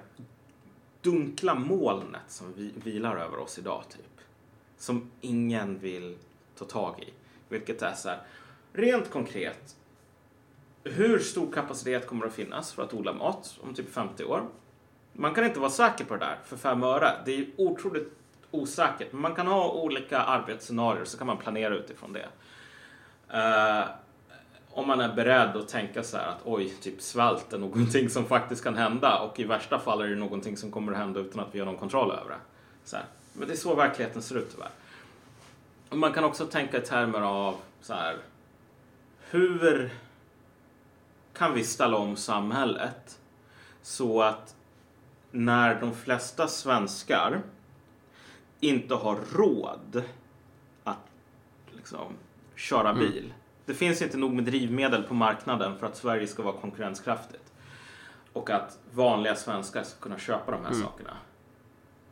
dunkla 1.03 1.55
molnet 1.55 2.21
som 2.27 2.53
vi, 2.57 2.71
vilar 2.83 3.15
över 3.15 3.37
oss 3.37 3.59
idag, 3.59 3.83
typ. 3.89 4.21
Som 4.77 5.11
ingen 5.21 5.79
vill 5.79 6.17
ta 6.57 6.65
tag 6.65 6.99
i. 6.99 7.13
Vilket 7.49 7.81
är 7.81 7.93
så 7.93 8.09
här, 8.09 8.21
rent 8.73 9.11
konkret, 9.11 9.75
hur 10.83 11.19
stor 11.19 11.51
kapacitet 11.51 12.07
kommer 12.07 12.25
att 12.25 12.33
finnas 12.33 12.73
för 12.73 12.83
att 12.83 12.93
odla 12.93 13.13
mat 13.13 13.59
om 13.63 13.73
typ 13.73 13.93
50 13.93 14.23
år? 14.23 14.47
Man 15.13 15.33
kan 15.33 15.45
inte 15.45 15.59
vara 15.59 15.71
säker 15.71 16.05
på 16.05 16.13
det 16.13 16.19
där 16.19 16.37
för 16.45 16.57
fem 16.57 16.83
öre. 16.83 17.11
Det 17.25 17.37
är 17.37 17.45
otroligt 17.57 18.13
osäkert. 18.51 19.11
Men 19.11 19.21
man 19.21 19.35
kan 19.35 19.47
ha 19.47 19.71
olika 19.71 20.19
arbetsscenarier 20.19 21.05
så 21.05 21.17
kan 21.17 21.27
man 21.27 21.37
planera 21.37 21.75
utifrån 21.75 22.13
det. 22.13 22.27
Uh, 23.33 23.89
om 24.73 24.87
man 24.87 25.01
är 25.01 25.13
beredd 25.13 25.57
att 25.57 25.67
tänka 25.67 26.03
så 26.03 26.17
här 26.17 26.27
att 26.27 26.41
oj, 26.43 26.69
typ 26.81 27.01
svält 27.01 27.53
är 27.53 27.57
någonting 27.57 28.09
som 28.09 28.25
faktiskt 28.25 28.63
kan 28.63 28.75
hända 28.75 29.19
och 29.19 29.39
i 29.39 29.43
värsta 29.43 29.79
fall 29.79 30.01
är 30.01 30.07
det 30.07 30.15
någonting 30.15 30.57
som 30.57 30.71
kommer 30.71 30.91
att 30.91 30.97
hända 30.97 31.19
utan 31.19 31.39
att 31.39 31.55
vi 31.55 31.59
har 31.59 31.65
någon 31.65 31.77
kontroll 31.77 32.11
över 32.11 32.29
det. 32.29 32.39
Så 32.83 32.95
här. 32.95 33.05
Men 33.33 33.47
det 33.47 33.53
är 33.53 33.57
så 33.57 33.75
verkligheten 33.75 34.21
ser 34.21 34.37
ut 34.37 34.51
tyvärr. 34.51 34.69
Och 35.89 35.97
man 35.97 36.13
kan 36.13 36.23
också 36.23 36.45
tänka 36.45 36.77
i 36.77 36.81
termer 36.81 37.21
av 37.21 37.55
så 37.81 37.93
här, 37.93 38.17
hur 39.29 39.91
kan 41.33 41.53
vi 41.53 41.63
ställa 41.63 41.97
om 41.97 42.15
samhället 42.15 43.19
så 43.81 44.21
att 44.21 44.55
när 45.31 45.81
de 45.81 45.93
flesta 45.95 46.47
svenskar 46.47 47.41
inte 48.59 48.95
har 48.95 49.17
råd 49.33 50.03
att 50.83 50.97
liksom, 51.71 52.13
köra 52.55 52.89
Mm. 52.89 52.99
bil. 52.99 53.33
Det 53.65 53.73
finns 53.73 54.01
inte 54.01 54.17
nog 54.17 54.33
med 54.33 54.43
drivmedel 54.43 55.03
på 55.03 55.13
marknaden 55.13 55.77
för 55.77 55.87
att 55.87 55.95
Sverige 55.97 56.27
ska 56.27 56.43
vara 56.43 56.55
konkurrenskraftigt. 56.61 57.53
Och 58.33 58.49
att 58.49 58.79
vanliga 58.91 59.35
svenskar 59.35 59.83
ska 59.83 59.99
kunna 59.99 60.17
köpa 60.17 60.51
de 60.51 60.61
här 60.65 60.71
Mm. 60.71 60.81
sakerna. 60.83 61.17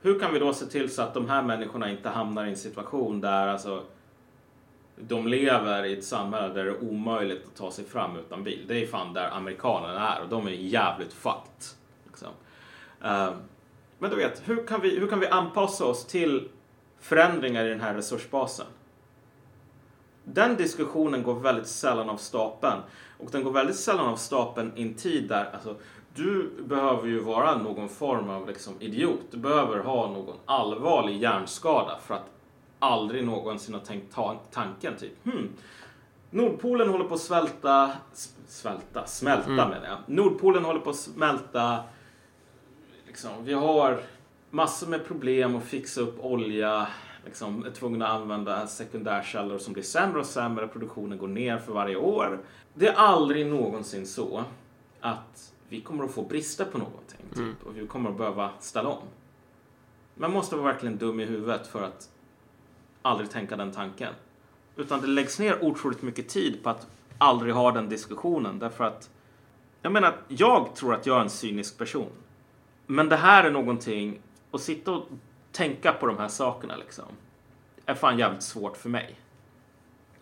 Hur 0.01 0.19
kan 0.19 0.33
vi 0.33 0.39
då 0.39 0.53
se 0.53 0.65
till 0.65 0.93
så 0.93 1.01
att 1.01 1.13
de 1.13 1.29
här 1.29 1.41
människorna 1.43 1.91
inte 1.91 2.09
hamnar 2.09 2.45
i 2.45 2.49
en 2.49 2.55
situation 2.57 3.21
där 3.21 3.47
alltså 3.47 3.83
de 4.95 5.27
lever 5.27 5.83
i 5.85 5.93
ett 5.97 6.03
samhälle 6.05 6.53
där 6.53 6.65
det 6.65 6.71
är 6.71 6.83
omöjligt 6.83 7.45
att 7.47 7.55
ta 7.55 7.71
sig 7.71 7.85
fram 7.85 8.15
utan 8.17 8.43
bil. 8.43 8.65
Det 8.67 8.83
är 8.83 8.87
fan 8.87 9.13
där 9.13 9.29
amerikanerna 9.31 10.15
är 10.15 10.21
och 10.21 10.29
de 10.29 10.47
är 10.47 10.51
jävligt 10.51 11.13
fucked. 11.13 11.63
Liksom. 12.07 12.27
Eh, 13.03 13.33
men 13.99 14.09
du 14.09 14.15
vet, 14.15 14.41
hur 14.45 14.67
kan, 14.67 14.81
vi, 14.81 14.99
hur 14.99 15.07
kan 15.07 15.19
vi 15.19 15.27
anpassa 15.27 15.85
oss 15.85 16.05
till 16.07 16.49
förändringar 16.99 17.65
i 17.65 17.69
den 17.69 17.81
här 17.81 17.93
resursbasen? 17.93 18.65
Den 20.23 20.55
diskussionen 20.55 21.23
går 21.23 21.35
väldigt 21.35 21.67
sällan 21.67 22.09
av 22.09 22.17
stapeln. 22.17 22.81
Och 23.17 23.31
den 23.31 23.43
går 23.43 23.51
väldigt 23.51 23.75
sällan 23.75 24.07
av 24.07 24.15
stapeln 24.15 24.71
i 24.75 24.81
en 24.81 24.93
tid 24.93 25.29
där 25.29 25.49
alltså, 25.53 25.75
du 26.15 26.51
behöver 26.59 27.07
ju 27.07 27.19
vara 27.19 27.57
någon 27.57 27.89
form 27.89 28.29
av 28.29 28.47
liksom, 28.47 28.73
idiot. 28.79 29.19
Du 29.31 29.37
behöver 29.37 29.79
ha 29.79 30.07
någon 30.07 30.35
allvarlig 30.45 31.21
hjärnskada 31.21 31.99
för 32.05 32.13
att 32.13 32.25
aldrig 32.79 33.25
någonsin 33.25 33.73
har 33.73 33.81
tänkt 33.81 34.13
ta 34.13 34.39
tanken 34.51 34.95
typ 34.97 35.25
hmm, 35.25 35.49
Nordpolen 36.29 36.89
håller 36.89 37.05
på 37.05 37.13
att 37.13 37.21
svälta, 37.21 37.91
svälta, 38.47 39.05
smälta 39.05 39.49
menar 39.49 39.87
jag. 39.87 39.97
Nordpolen 40.05 40.65
håller 40.65 40.79
på 40.79 40.89
att 40.89 40.95
smälta. 40.95 41.83
Liksom, 43.07 43.31
vi 43.43 43.53
har 43.53 43.99
massor 44.49 44.87
med 44.87 45.05
problem 45.05 45.55
att 45.55 45.63
fixa 45.63 46.01
upp 46.01 46.17
olja. 46.19 46.87
Liksom, 47.25 47.65
är 47.65 47.71
tvungna 47.71 48.07
att 48.07 48.21
använda 48.21 48.67
sekundärkällor 48.67 49.57
som 49.57 49.73
blir 49.73 49.83
sämre 49.83 50.19
och 50.19 50.25
sämre. 50.25 50.67
Produktionen 50.67 51.17
går 51.17 51.27
ner 51.27 51.57
för 51.57 51.73
varje 51.73 51.95
år. 51.95 52.39
Det 52.73 52.87
är 52.87 52.93
aldrig 52.93 53.47
någonsin 53.47 54.07
så 54.07 54.43
att 55.01 55.53
vi 55.69 55.81
kommer 55.81 56.03
att 56.03 56.11
få 56.11 56.23
brister 56.23 56.65
på 56.65 56.77
någonting. 56.77 57.19
Typ, 57.35 57.67
och 57.67 57.77
vi 57.77 57.87
kommer 57.87 58.09
att 58.09 58.17
behöva 58.17 58.49
ställa 58.59 58.89
om. 58.89 59.03
Man 60.15 60.31
måste 60.31 60.55
vara 60.55 60.71
verkligen 60.73 60.97
dum 60.97 61.19
i 61.19 61.25
huvudet 61.25 61.67
för 61.67 61.83
att 61.83 62.09
aldrig 63.01 63.29
tänka 63.29 63.55
den 63.55 63.71
tanken. 63.71 64.13
Utan 64.75 65.01
det 65.01 65.07
läggs 65.07 65.39
ner 65.39 65.63
otroligt 65.63 66.01
mycket 66.01 66.29
tid 66.29 66.63
på 66.63 66.69
att 66.69 66.87
aldrig 67.17 67.53
ha 67.53 67.71
den 67.71 67.89
diskussionen. 67.89 68.59
Därför 68.59 68.83
att, 68.83 69.09
jag 69.81 69.91
menar, 69.91 70.15
jag 70.27 70.75
tror 70.75 70.93
att 70.93 71.05
jag 71.05 71.17
är 71.17 71.21
en 71.21 71.29
cynisk 71.29 71.77
person. 71.77 72.09
Men 72.87 73.09
det 73.09 73.15
här 73.15 73.43
är 73.43 73.51
någonting, 73.51 74.19
att 74.51 74.61
sitta 74.61 74.91
och 74.91 75.07
tänka 75.51 75.93
på 75.93 76.05
de 76.07 76.17
här 76.17 76.27
sakerna 76.27 76.75
liksom, 76.75 77.05
är 77.85 77.95
fan 77.95 78.19
jävligt 78.19 78.43
svårt 78.43 78.77
för 78.77 78.89
mig. 78.89 79.15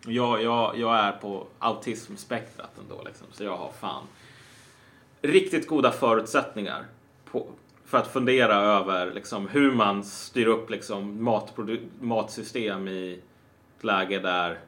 Jag, 0.06 0.42
jag, 0.42 0.78
jag 0.78 0.98
är 0.98 1.12
på 1.12 1.46
autismspektrat 1.58 2.70
ändå 2.78 3.02
liksom, 3.04 3.26
så 3.32 3.44
jag 3.44 3.56
har 3.56 3.70
fan 3.80 4.02
riktigt 5.22 5.68
goda 5.68 5.92
förutsättningar 5.92 6.84
på, 7.32 7.46
för 7.84 7.98
att 7.98 8.06
fundera 8.12 8.54
över 8.54 9.14
liksom, 9.14 9.48
hur 9.48 9.72
man 9.72 10.04
styr 10.04 10.46
upp 10.46 10.70
liksom, 10.70 11.24
matsystem 12.00 12.88
i 12.88 13.20
ett 13.78 13.84
läge 13.84 14.18
där 14.18 14.58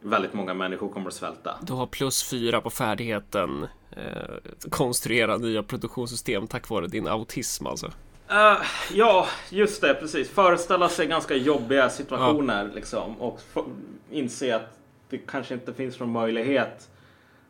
väldigt 0.00 0.34
många 0.34 0.54
människor 0.54 0.88
kommer 0.88 1.08
att 1.08 1.14
svälta. 1.14 1.58
Du 1.62 1.72
har 1.72 1.86
plus 1.86 2.22
fyra 2.22 2.60
på 2.60 2.70
färdigheten 2.70 3.66
eh, 3.90 4.34
konstruera 4.70 5.36
nya 5.36 5.62
produktionssystem 5.62 6.46
tack 6.46 6.68
vare 6.68 6.86
din 6.86 7.08
autism 7.08 7.66
alltså. 7.66 7.90
Eh, 8.30 8.56
ja, 8.92 9.26
just 9.50 9.80
det, 9.80 9.94
precis. 9.94 10.30
Föreställa 10.30 10.88
sig 10.88 11.06
ganska 11.06 11.34
jobbiga 11.34 11.90
situationer 11.90 12.70
liksom, 12.74 13.20
och 13.20 13.40
inse 14.10 14.56
att 14.56 14.78
det 15.08 15.18
kanske 15.18 15.54
inte 15.54 15.74
finns 15.74 16.00
någon 16.00 16.12
möjlighet 16.12 16.88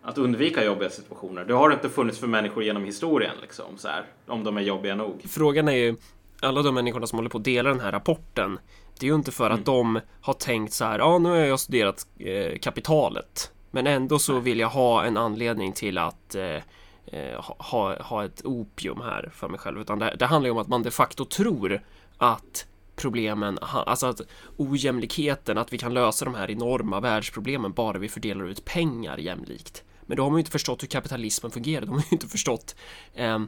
att 0.02 0.18
undvika 0.18 0.64
jobbiga 0.64 0.90
situationer. 0.90 1.44
Det 1.44 1.54
har 1.54 1.70
inte 1.70 1.88
funnits 1.88 2.18
för 2.18 2.26
människor 2.26 2.62
genom 2.64 2.84
historien, 2.84 3.34
liksom, 3.42 3.78
så 3.78 3.88
här, 3.88 4.04
om 4.26 4.44
de 4.44 4.56
är 4.56 4.60
jobbiga 4.60 4.94
nog. 4.94 5.24
Frågan 5.28 5.68
är 5.68 5.72
ju, 5.72 5.96
alla 6.40 6.62
de 6.62 6.74
människorna 6.74 7.06
som 7.06 7.18
håller 7.18 7.30
på 7.30 7.38
att 7.38 7.44
dela 7.44 7.68
den 7.68 7.80
här 7.80 7.92
rapporten, 7.92 8.58
det 9.00 9.06
är 9.06 9.10
ju 9.10 9.14
inte 9.14 9.32
för 9.32 9.50
att 9.50 9.64
de 9.64 10.00
har 10.20 10.34
tänkt 10.34 10.72
så 10.72 10.84
här, 10.84 10.98
ja 10.98 11.18
nu 11.18 11.28
har 11.28 11.36
jag 11.36 11.60
studerat 11.60 12.06
eh, 12.18 12.58
kapitalet, 12.58 13.50
men 13.70 13.86
ändå 13.86 14.18
så 14.18 14.38
vill 14.38 14.60
jag 14.60 14.68
ha 14.68 15.04
en 15.04 15.16
anledning 15.16 15.72
till 15.72 15.98
att 15.98 16.34
eh, 16.34 16.58
Eh, 17.06 17.40
ha- 17.40 17.56
ha, 17.58 18.02
ha 18.02 18.24
ett 18.24 18.44
opium 18.44 19.00
här 19.00 19.30
för 19.34 19.48
mig 19.48 19.58
själv, 19.60 19.80
utan 19.80 19.98
det, 19.98 20.16
det 20.18 20.26
handlar 20.26 20.48
ju 20.48 20.52
om 20.52 20.58
att 20.58 20.68
man 20.68 20.82
de 20.82 20.90
facto 20.90 21.24
tror 21.24 21.82
att 22.18 22.66
problemen, 22.96 23.58
alltså 23.60 24.06
att 24.06 24.20
ojämlikheten, 24.56 25.58
att 25.58 25.72
vi 25.72 25.78
kan 25.78 25.94
lösa 25.94 26.24
de 26.24 26.34
här 26.34 26.50
enorma 26.50 27.00
världsproblemen 27.00 27.72
bara 27.72 27.98
vi 27.98 28.08
fördelar 28.08 28.44
ut 28.44 28.64
pengar 28.64 29.18
jämlikt. 29.18 29.84
Men 30.06 30.16
då 30.16 30.22
har 30.22 30.30
man 30.30 30.38
ju 30.38 30.40
inte 30.40 30.50
förstått 30.50 30.82
hur 30.82 30.88
kapitalismen 30.88 31.52
fungerar, 31.52 31.86
de 31.86 31.90
har 31.94 32.00
ju 32.00 32.06
inte 32.10 32.28
förstått 32.28 32.76
eh, 33.14 33.38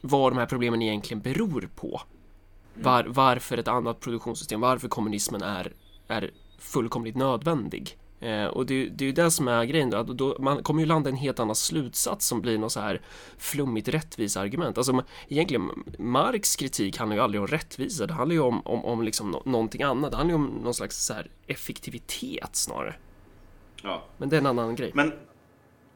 vad 0.00 0.32
de 0.32 0.38
här 0.38 0.46
problemen 0.46 0.82
egentligen 0.82 1.20
beror 1.20 1.68
på. 1.74 2.00
Var, 2.74 3.04
varför 3.04 3.58
ett 3.58 3.68
annat 3.68 4.00
produktionssystem, 4.00 4.60
varför 4.60 4.88
kommunismen 4.88 5.42
är, 5.42 5.72
är 6.08 6.30
fullkomligt 6.58 7.16
nödvändig. 7.16 7.98
Eh, 8.24 8.46
och 8.46 8.66
det, 8.66 8.88
det 8.88 9.04
är 9.04 9.06
ju 9.06 9.12
det 9.12 9.30
som 9.30 9.48
är 9.48 9.64
grejen 9.64 9.90
då, 9.90 10.02
då, 10.02 10.36
man 10.38 10.62
kommer 10.62 10.80
ju 10.80 10.86
landa 10.86 11.10
en 11.10 11.16
helt 11.16 11.40
annan 11.40 11.54
slutsats 11.54 12.26
som 12.26 12.40
blir 12.40 12.58
något 12.58 12.72
så 12.72 12.80
här 12.80 13.00
flummigt 13.38 13.88
rättviseargument. 13.88 14.78
Alltså 14.78 14.92
man- 14.92 15.04
egentligen, 15.28 15.70
Marx 15.98 16.56
kritik 16.56 16.98
handlar 16.98 17.16
ju 17.16 17.22
aldrig 17.22 17.40
om 17.40 17.46
rättvisa, 17.46 18.06
det 18.06 18.14
handlar 18.14 18.34
ju 18.34 18.40
om, 18.40 18.66
om, 18.66 18.84
om 18.84 19.02
liksom 19.02 19.30
nå- 19.30 19.42
någonting 19.44 19.82
annat, 19.82 20.10
det 20.10 20.16
handlar 20.16 20.36
ju 20.38 20.44
om 20.44 20.46
någon 20.62 20.74
slags 20.74 21.04
så 21.04 21.14
här 21.14 21.30
effektivitet 21.46 22.56
snarare. 22.56 22.94
Ja. 23.82 24.04
Men 24.16 24.28
det 24.28 24.36
är 24.36 24.40
en 24.40 24.46
annan 24.46 24.74
grej. 24.74 24.90
Men, 24.94 25.12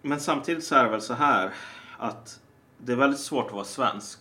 men 0.03 0.21
samtidigt 0.21 0.65
så 0.65 0.75
är 0.75 0.85
det 0.85 0.91
väl 0.91 1.03
så 1.03 1.15
här 1.15 1.53
att 1.99 2.41
det 2.79 2.93
är 2.93 2.97
väldigt 2.97 3.21
svårt 3.21 3.47
att 3.47 3.53
vara 3.53 3.65
svensk 3.65 4.19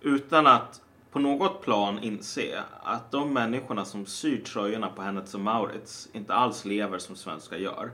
utan 0.00 0.46
att 0.46 0.80
på 1.16 1.20
något 1.20 1.62
plan 1.62 1.98
inse 2.02 2.62
att 2.82 3.10
de 3.10 3.32
människorna 3.32 3.84
som 3.84 4.06
syr 4.06 4.42
tröjorna 4.44 4.88
på 4.88 5.02
Hennes 5.02 5.34
och 5.34 5.40
Maurits 5.40 6.08
inte 6.12 6.34
alls 6.34 6.64
lever 6.64 6.98
som 6.98 7.16
svenskar 7.16 7.56
gör. 7.56 7.90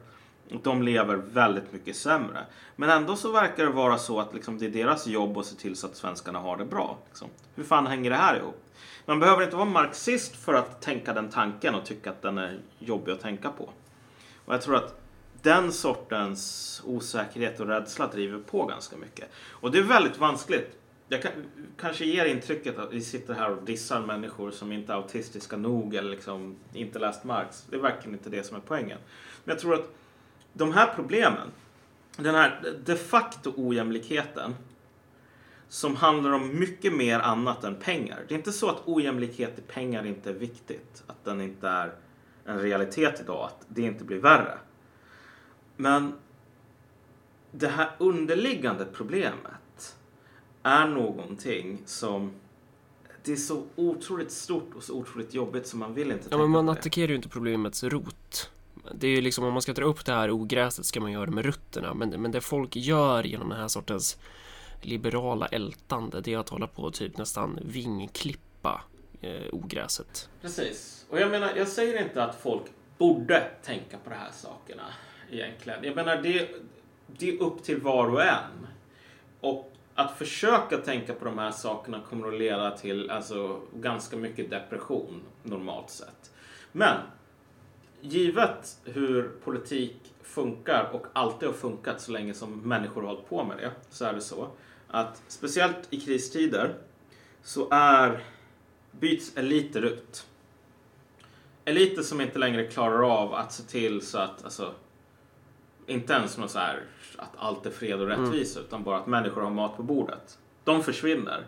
De 0.62 0.82
lever 0.82 1.16
väldigt 1.16 1.72
mycket 1.72 1.96
sämre. 1.96 2.46
Men 2.76 2.90
ändå 2.90 3.16
så 3.16 3.32
verkar 3.32 3.64
det 3.64 3.70
vara 3.70 3.98
så 3.98 4.20
att 4.20 4.34
liksom 4.34 4.58
det 4.58 4.66
är 4.66 4.70
deras 4.70 5.06
jobb 5.06 5.38
att 5.38 5.46
se 5.46 5.56
till 5.56 5.76
så 5.76 5.86
att 5.86 5.96
svenskarna 5.96 6.38
har 6.38 6.56
det 6.56 6.64
bra. 6.64 6.98
Liksom. 7.08 7.28
Hur 7.54 7.64
fan 7.64 7.86
hänger 7.86 8.10
det 8.10 8.16
här 8.16 8.36
ihop? 8.36 8.64
Man 9.06 9.20
behöver 9.20 9.42
inte 9.42 9.56
vara 9.56 9.68
marxist 9.68 10.36
för 10.36 10.54
att 10.54 10.80
tänka 10.80 11.12
den 11.12 11.28
tanken 11.30 11.74
och 11.74 11.84
tycka 11.84 12.10
att 12.10 12.22
den 12.22 12.38
är 12.38 12.60
jobbig 12.78 13.12
att 13.12 13.20
tänka 13.20 13.50
på. 13.50 13.70
Och 14.44 14.54
jag 14.54 14.62
tror 14.62 14.76
att 14.76 15.00
den 15.42 15.72
sortens 15.72 16.82
osäkerhet 16.84 17.60
och 17.60 17.66
rädsla 17.66 18.06
driver 18.06 18.38
på 18.38 18.66
ganska 18.66 18.96
mycket. 18.96 19.28
Och 19.50 19.70
det 19.70 19.78
är 19.78 19.82
väldigt 19.82 20.18
vanskligt. 20.18 20.81
Jag 21.12 21.22
kan, 21.22 21.32
kanske 21.76 22.04
ger 22.04 22.24
intrycket 22.24 22.78
att 22.78 22.92
vi 22.92 23.00
sitter 23.00 23.34
här 23.34 23.50
och 23.50 23.62
dissar 23.62 24.00
människor 24.00 24.50
som 24.50 24.72
inte 24.72 24.92
är 24.92 24.96
autistiska 24.96 25.56
nog 25.56 25.94
eller 25.94 26.10
liksom 26.10 26.56
inte 26.72 26.98
läst 26.98 27.24
Marx. 27.24 27.66
Det 27.70 27.76
är 27.76 27.80
verkligen 27.80 28.14
inte 28.18 28.30
det 28.30 28.42
som 28.42 28.56
är 28.56 28.60
poängen. 28.60 28.98
Men 29.44 29.52
jag 29.54 29.58
tror 29.58 29.74
att 29.74 29.94
de 30.52 30.72
här 30.72 30.94
problemen 30.94 31.48
den 32.16 32.34
här 32.34 32.74
de 32.84 32.96
facto 32.96 33.52
ojämlikheten 33.56 34.54
som 35.68 35.96
handlar 35.96 36.32
om 36.32 36.58
mycket 36.58 36.92
mer 36.92 37.18
annat 37.18 37.64
än 37.64 37.74
pengar. 37.74 38.18
Det 38.28 38.34
är 38.34 38.38
inte 38.38 38.52
så 38.52 38.70
att 38.70 38.82
ojämlikhet 38.84 39.58
i 39.58 39.62
pengar 39.62 40.06
inte 40.06 40.30
är 40.30 40.34
viktigt, 40.34 41.04
att 41.06 41.24
den 41.24 41.40
inte 41.40 41.68
är 41.68 41.94
en 42.44 42.58
realitet 42.58 43.20
idag, 43.20 43.44
att 43.44 43.66
det 43.68 43.82
inte 43.82 44.04
blir 44.04 44.18
värre. 44.18 44.58
Men 45.76 46.12
det 47.50 47.68
här 47.68 47.90
underliggande 47.98 48.84
problemet 48.84 49.61
är 50.62 50.88
någonting 50.88 51.82
som 51.86 52.32
det 53.24 53.32
är 53.32 53.36
så 53.36 53.62
otroligt 53.76 54.30
stort 54.30 54.74
och 54.74 54.82
så 54.82 54.94
otroligt 54.94 55.34
jobbigt 55.34 55.66
som 55.66 55.78
man 55.78 55.94
vill 55.94 56.12
inte 56.12 56.28
Ja, 56.30 56.38
men 56.38 56.50
man 56.50 56.68
attackerar 56.68 57.08
ju 57.08 57.14
inte 57.14 57.28
problemets 57.28 57.84
rot. 57.84 58.50
Det 58.94 59.06
är 59.06 59.10
ju 59.10 59.20
liksom 59.20 59.44
om 59.44 59.52
man 59.52 59.62
ska 59.62 59.72
dra 59.72 59.84
upp 59.84 60.04
det 60.04 60.12
här 60.12 60.30
ogräset 60.30 60.86
ska 60.86 61.00
man 61.00 61.12
göra 61.12 61.26
det 61.26 61.32
med 61.32 61.44
rötterna. 61.44 61.94
Men, 61.94 62.22
men 62.22 62.30
det 62.30 62.40
folk 62.40 62.76
gör 62.76 63.24
genom 63.24 63.48
den 63.48 63.58
här 63.58 63.68
sortens 63.68 64.18
liberala 64.80 65.46
ältande, 65.46 66.20
det 66.20 66.34
är 66.34 66.38
att 66.38 66.48
hålla 66.48 66.66
på 66.66 66.82
och 66.82 66.94
typ 66.94 67.18
nästan 67.18 67.58
vingklippa 67.62 68.80
eh, 69.20 69.42
ogräset. 69.52 70.28
Precis. 70.40 71.06
Och 71.10 71.20
jag 71.20 71.30
menar, 71.30 71.52
jag 71.56 71.68
säger 71.68 72.02
inte 72.02 72.24
att 72.24 72.34
folk 72.42 72.62
borde 72.98 73.50
tänka 73.62 73.98
på 74.04 74.10
de 74.10 74.16
här 74.16 74.30
sakerna 74.32 74.82
egentligen. 75.30 75.84
Jag 75.84 75.96
menar, 75.96 76.16
det, 76.16 76.48
det 77.06 77.28
är 77.28 77.42
upp 77.42 77.62
till 77.62 77.80
var 77.80 78.10
och 78.10 78.22
en. 78.22 78.66
Och 79.40 79.71
att 79.94 80.18
försöka 80.18 80.76
tänka 80.76 81.14
på 81.14 81.24
de 81.24 81.38
här 81.38 81.50
sakerna 81.50 82.00
kommer 82.08 82.28
att 82.28 82.38
leda 82.38 82.70
till 82.70 83.10
alltså, 83.10 83.60
ganska 83.74 84.16
mycket 84.16 84.50
depression 84.50 85.22
normalt 85.42 85.90
sett. 85.90 86.30
Men 86.72 86.96
givet 88.00 88.78
hur 88.84 89.30
politik 89.44 89.96
funkar 90.22 90.90
och 90.92 91.06
alltid 91.12 91.48
har 91.48 91.54
funkat 91.54 92.00
så 92.00 92.12
länge 92.12 92.34
som 92.34 92.60
människor 92.60 93.00
har 93.00 93.08
hållit 93.08 93.28
på 93.28 93.44
med 93.44 93.58
det 93.58 93.70
så 93.90 94.04
är 94.04 94.12
det 94.12 94.20
så 94.20 94.48
att 94.88 95.22
speciellt 95.28 95.86
i 95.90 96.00
kristider 96.00 96.74
så 97.42 97.68
är 97.70 98.24
byts 98.90 99.36
eliter 99.36 99.82
ut. 99.82 100.26
Eliter 101.64 102.02
som 102.02 102.20
inte 102.20 102.38
längre 102.38 102.66
klarar 102.66 103.22
av 103.22 103.34
att 103.34 103.52
se 103.52 103.62
till 103.62 104.06
så 104.06 104.18
att, 104.18 104.44
alltså, 104.44 104.74
inte 105.86 106.12
ens 106.12 106.38
något 106.38 106.50
så 106.50 106.58
här 106.58 106.82
att 107.16 107.30
allt 107.36 107.66
är 107.66 107.70
fred 107.70 108.00
och 108.00 108.08
rättvisa 108.08 108.60
utan 108.60 108.82
bara 108.82 108.98
att 108.98 109.06
människor 109.06 109.42
har 109.42 109.50
mat 109.50 109.76
på 109.76 109.82
bordet. 109.82 110.38
De 110.64 110.82
försvinner. 110.82 111.46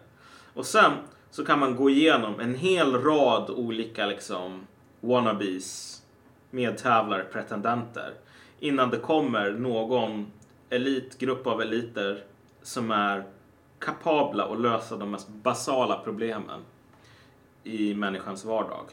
Och 0.54 0.66
sen 0.66 0.92
så 1.30 1.44
kan 1.44 1.58
man 1.58 1.76
gå 1.76 1.90
igenom 1.90 2.40
en 2.40 2.54
hel 2.54 3.02
rad 3.02 3.50
olika 3.50 4.06
liksom 4.06 4.66
wannabes, 5.00 6.02
medtävlare, 6.50 7.24
pretendenter 7.24 8.14
innan 8.60 8.90
det 8.90 8.98
kommer 8.98 9.52
någon 9.52 10.32
elitgrupp 10.70 11.46
av 11.46 11.62
eliter 11.62 12.24
som 12.62 12.90
är 12.90 13.24
kapabla 13.78 14.44
att 14.44 14.60
lösa 14.60 14.96
de 14.96 15.10
mest 15.10 15.28
basala 15.28 16.00
problemen 16.04 16.60
i 17.64 17.94
människans 17.94 18.44
vardag. 18.44 18.86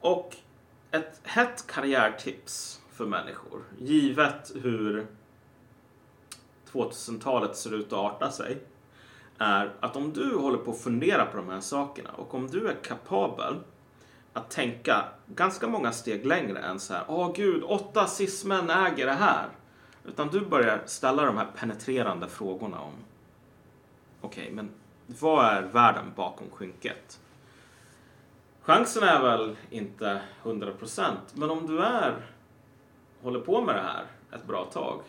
Och 0.00 0.36
ett 0.90 1.20
hett 1.22 1.66
karriärtips 1.66 2.81
för 2.92 3.06
människor, 3.06 3.62
givet 3.78 4.52
hur 4.62 5.06
2000-talet 6.72 7.56
ser 7.56 7.74
ut 7.74 7.92
att 7.92 7.98
arta 7.98 8.30
sig, 8.30 8.58
är 9.38 9.72
att 9.80 9.96
om 9.96 10.12
du 10.12 10.36
håller 10.36 10.58
på 10.58 10.70
att 10.70 10.80
fundera 10.80 11.26
på 11.26 11.36
de 11.36 11.48
här 11.48 11.60
sakerna 11.60 12.10
och 12.10 12.34
om 12.34 12.46
du 12.46 12.68
är 12.68 12.74
kapabel 12.74 13.54
att 14.32 14.50
tänka 14.50 15.04
ganska 15.26 15.68
många 15.68 15.92
steg 15.92 16.26
längre 16.26 16.58
än 16.58 16.80
så 16.80 16.94
här, 16.94 17.04
åh 17.08 17.32
gud, 17.34 17.62
åtta 17.62 18.06
cis-män 18.06 18.70
äger 18.70 19.06
det 19.06 19.12
här. 19.12 19.48
Utan 20.04 20.28
du 20.28 20.40
börjar 20.40 20.82
ställa 20.86 21.24
de 21.24 21.36
här 21.36 21.48
penetrerande 21.56 22.28
frågorna 22.28 22.80
om, 22.80 22.92
okej, 24.20 24.50
men 24.52 24.70
vad 25.06 25.44
är 25.44 25.62
världen 25.62 26.12
bakom 26.16 26.50
skynket? 26.50 27.20
Chansen 28.62 29.02
är 29.02 29.22
väl 29.22 29.56
inte 29.70 30.22
100% 30.42 31.10
men 31.34 31.50
om 31.50 31.66
du 31.66 31.82
är 31.82 32.14
håller 33.22 33.40
på 33.40 33.60
med 33.60 33.74
det 33.74 33.82
här 33.82 34.04
ett 34.32 34.46
bra 34.46 34.64
tag 34.64 35.00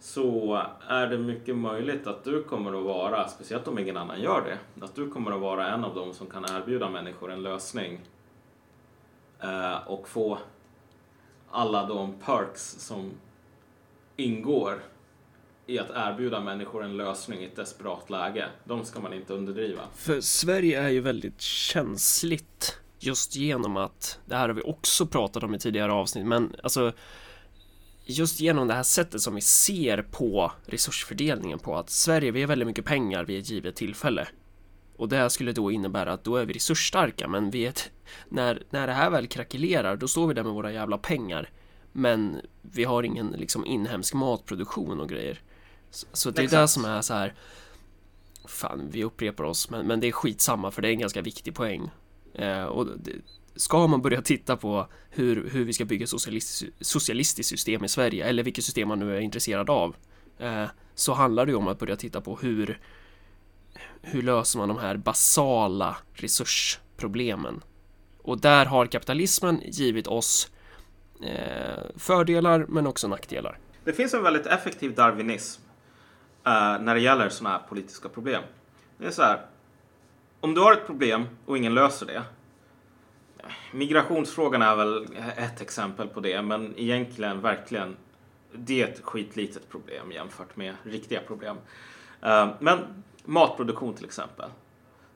så 0.00 0.62
är 0.88 1.06
det 1.06 1.18
mycket 1.18 1.56
möjligt 1.56 2.06
att 2.06 2.24
du 2.24 2.42
kommer 2.42 2.78
att 2.78 2.84
vara, 2.84 3.28
speciellt 3.28 3.68
om 3.68 3.78
ingen 3.78 3.96
annan 3.96 4.20
gör 4.20 4.44
det, 4.44 4.84
att 4.84 4.94
du 4.94 5.10
kommer 5.10 5.32
att 5.32 5.40
vara 5.40 5.68
en 5.68 5.84
av 5.84 5.94
dem 5.94 6.14
som 6.14 6.26
kan 6.26 6.44
erbjuda 6.44 6.90
människor 6.90 7.32
en 7.32 7.42
lösning 7.42 8.00
eh, 9.40 9.76
och 9.86 10.08
få 10.08 10.38
alla 11.50 11.86
de 11.86 12.14
perks 12.24 12.62
som 12.62 13.10
ingår 14.16 14.82
i 15.66 15.78
att 15.78 15.90
erbjuda 15.94 16.40
människor 16.40 16.84
en 16.84 16.96
lösning 16.96 17.40
i 17.40 17.44
ett 17.44 17.56
desperat 17.56 18.10
läge. 18.10 18.46
De 18.64 18.84
ska 18.84 19.00
man 19.00 19.12
inte 19.12 19.34
underdriva. 19.34 19.82
För 19.94 20.20
Sverige 20.20 20.82
är 20.82 20.88
ju 20.88 21.00
väldigt 21.00 21.40
känsligt 21.40 22.78
just 22.98 23.36
genom 23.36 23.76
att, 23.76 24.18
det 24.26 24.34
här 24.36 24.48
har 24.48 24.54
vi 24.54 24.62
också 24.62 25.06
pratat 25.06 25.42
om 25.42 25.54
i 25.54 25.58
tidigare 25.58 25.92
avsnitt, 25.92 26.26
men 26.26 26.54
alltså 26.62 26.92
just 28.04 28.40
genom 28.40 28.68
det 28.68 28.74
här 28.74 28.82
sättet 28.82 29.20
som 29.20 29.34
vi 29.34 29.40
ser 29.40 30.02
på 30.02 30.52
resursfördelningen 30.66 31.58
på 31.58 31.76
att 31.76 31.90
Sverige, 31.90 32.30
vi 32.30 32.40
har 32.40 32.48
väldigt 32.48 32.68
mycket 32.68 32.84
pengar 32.84 33.24
vid 33.24 33.38
ett 33.38 33.50
givet 33.50 33.76
tillfälle. 33.76 34.28
Och 34.96 35.08
det 35.08 35.16
här 35.16 35.28
skulle 35.28 35.52
då 35.52 35.70
innebära 35.70 36.12
att 36.12 36.24
då 36.24 36.36
är 36.36 36.44
vi 36.44 36.52
resursstarka, 36.52 37.28
men 37.28 37.50
vi 37.50 37.66
ett, 37.66 37.90
när, 38.28 38.62
när 38.70 38.86
det 38.86 38.92
här 38.92 39.10
väl 39.10 39.26
krackelerar, 39.26 39.96
då 39.96 40.08
står 40.08 40.26
vi 40.26 40.34
där 40.34 40.42
med 40.42 40.52
våra 40.52 40.72
jävla 40.72 40.98
pengar. 40.98 41.50
Men 41.92 42.40
vi 42.62 42.84
har 42.84 43.02
ingen 43.02 43.26
liksom 43.26 43.66
inhemsk 43.66 44.14
matproduktion 44.14 45.00
och 45.00 45.08
grejer. 45.08 45.40
Så, 45.90 46.06
så 46.12 46.30
det 46.30 46.40
är 46.40 46.44
Exakt. 46.44 46.62
det 46.62 46.68
som 46.68 46.84
är 46.84 47.00
så 47.00 47.14
här. 47.14 47.34
Fan, 48.44 48.88
vi 48.90 49.04
upprepar 49.04 49.44
oss, 49.44 49.70
men, 49.70 49.86
men 49.86 50.00
det 50.00 50.06
är 50.06 50.12
skitsamma 50.12 50.70
för 50.70 50.82
det 50.82 50.88
är 50.88 50.92
en 50.92 50.98
ganska 50.98 51.22
viktig 51.22 51.54
poäng. 51.54 51.90
Eh, 52.34 52.64
och 52.64 52.86
det, 52.86 53.12
ska 53.56 53.86
man 53.86 54.02
börja 54.02 54.22
titta 54.22 54.56
på 54.56 54.86
hur, 55.10 55.50
hur 55.50 55.64
vi 55.64 55.72
ska 55.72 55.84
bygga 55.84 56.06
socialistiskt, 56.06 56.86
socialistiskt 56.86 57.50
system 57.50 57.84
i 57.84 57.88
Sverige, 57.88 58.24
eller 58.24 58.42
vilket 58.42 58.64
system 58.64 58.88
man 58.88 58.98
nu 58.98 59.16
är 59.16 59.20
intresserad 59.20 59.70
av, 59.70 59.96
eh, 60.38 60.64
så 60.94 61.12
handlar 61.12 61.46
det 61.46 61.52
ju 61.52 61.56
om 61.56 61.68
att 61.68 61.78
börja 61.78 61.96
titta 61.96 62.20
på 62.20 62.36
hur, 62.36 62.80
hur 64.02 64.22
löser 64.22 64.58
man 64.58 64.68
de 64.68 64.78
här 64.78 64.96
basala 64.96 65.96
resursproblemen. 66.12 67.62
Och 68.18 68.40
där 68.40 68.66
har 68.66 68.86
kapitalismen 68.86 69.60
givit 69.64 70.06
oss 70.06 70.50
eh, 71.22 71.84
fördelar 71.96 72.66
men 72.68 72.86
också 72.86 73.08
nackdelar. 73.08 73.58
Det 73.84 73.92
finns 73.92 74.14
en 74.14 74.22
väldigt 74.22 74.46
effektiv 74.46 74.94
darwinism 74.94 75.62
eh, 76.44 76.80
när 76.80 76.94
det 76.94 77.00
gäller 77.00 77.28
sådana 77.28 77.58
här 77.58 77.66
politiska 77.68 78.08
problem. 78.08 78.42
Det 78.98 79.06
är 79.06 79.10
så 79.10 79.22
här. 79.22 79.46
Om 80.40 80.54
du 80.54 80.60
har 80.60 80.72
ett 80.72 80.86
problem 80.86 81.26
och 81.46 81.56
ingen 81.56 81.74
löser 81.74 82.06
det. 82.06 82.22
Migrationsfrågan 83.72 84.62
är 84.62 84.76
väl 84.76 85.06
ett 85.36 85.60
exempel 85.60 86.08
på 86.08 86.20
det, 86.20 86.42
men 86.42 86.74
egentligen 86.76 87.40
verkligen 87.40 87.96
det 88.52 88.82
är 88.82 88.88
ett 88.88 89.00
skitlitet 89.04 89.68
problem 89.68 90.12
jämfört 90.12 90.56
med 90.56 90.74
riktiga 90.82 91.20
problem. 91.20 91.56
Eh, 92.22 92.48
men 92.58 92.78
matproduktion 93.24 93.94
till 93.94 94.04
exempel. 94.04 94.50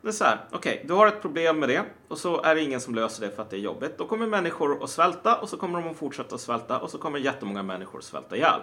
Det 0.00 0.08
är 0.08 0.12
så 0.12 0.24
här, 0.24 0.38
okej, 0.50 0.84
du 0.88 0.94
har 0.94 1.06
ett 1.06 1.22
problem 1.22 1.58
med 1.58 1.68
det 1.68 1.82
och 2.08 2.18
så 2.18 2.42
är 2.42 2.54
det 2.54 2.62
ingen 2.62 2.80
som 2.80 2.94
löser 2.94 3.26
det 3.26 3.36
för 3.36 3.42
att 3.42 3.50
det 3.50 3.56
är 3.56 3.60
jobbigt. 3.60 3.98
Då 3.98 4.06
kommer 4.06 4.26
människor 4.26 4.84
att 4.84 4.90
svälta 4.90 5.36
och 5.36 5.48
så 5.48 5.56
kommer 5.56 5.82
de 5.82 5.90
att 5.90 5.96
fortsätta 5.96 6.34
att 6.34 6.40
svälta 6.40 6.78
och 6.80 6.90
så 6.90 6.98
kommer 6.98 7.18
jättemånga 7.18 7.62
människor 7.62 7.98
att 7.98 8.04
svälta 8.04 8.36
ihjäl. 8.36 8.60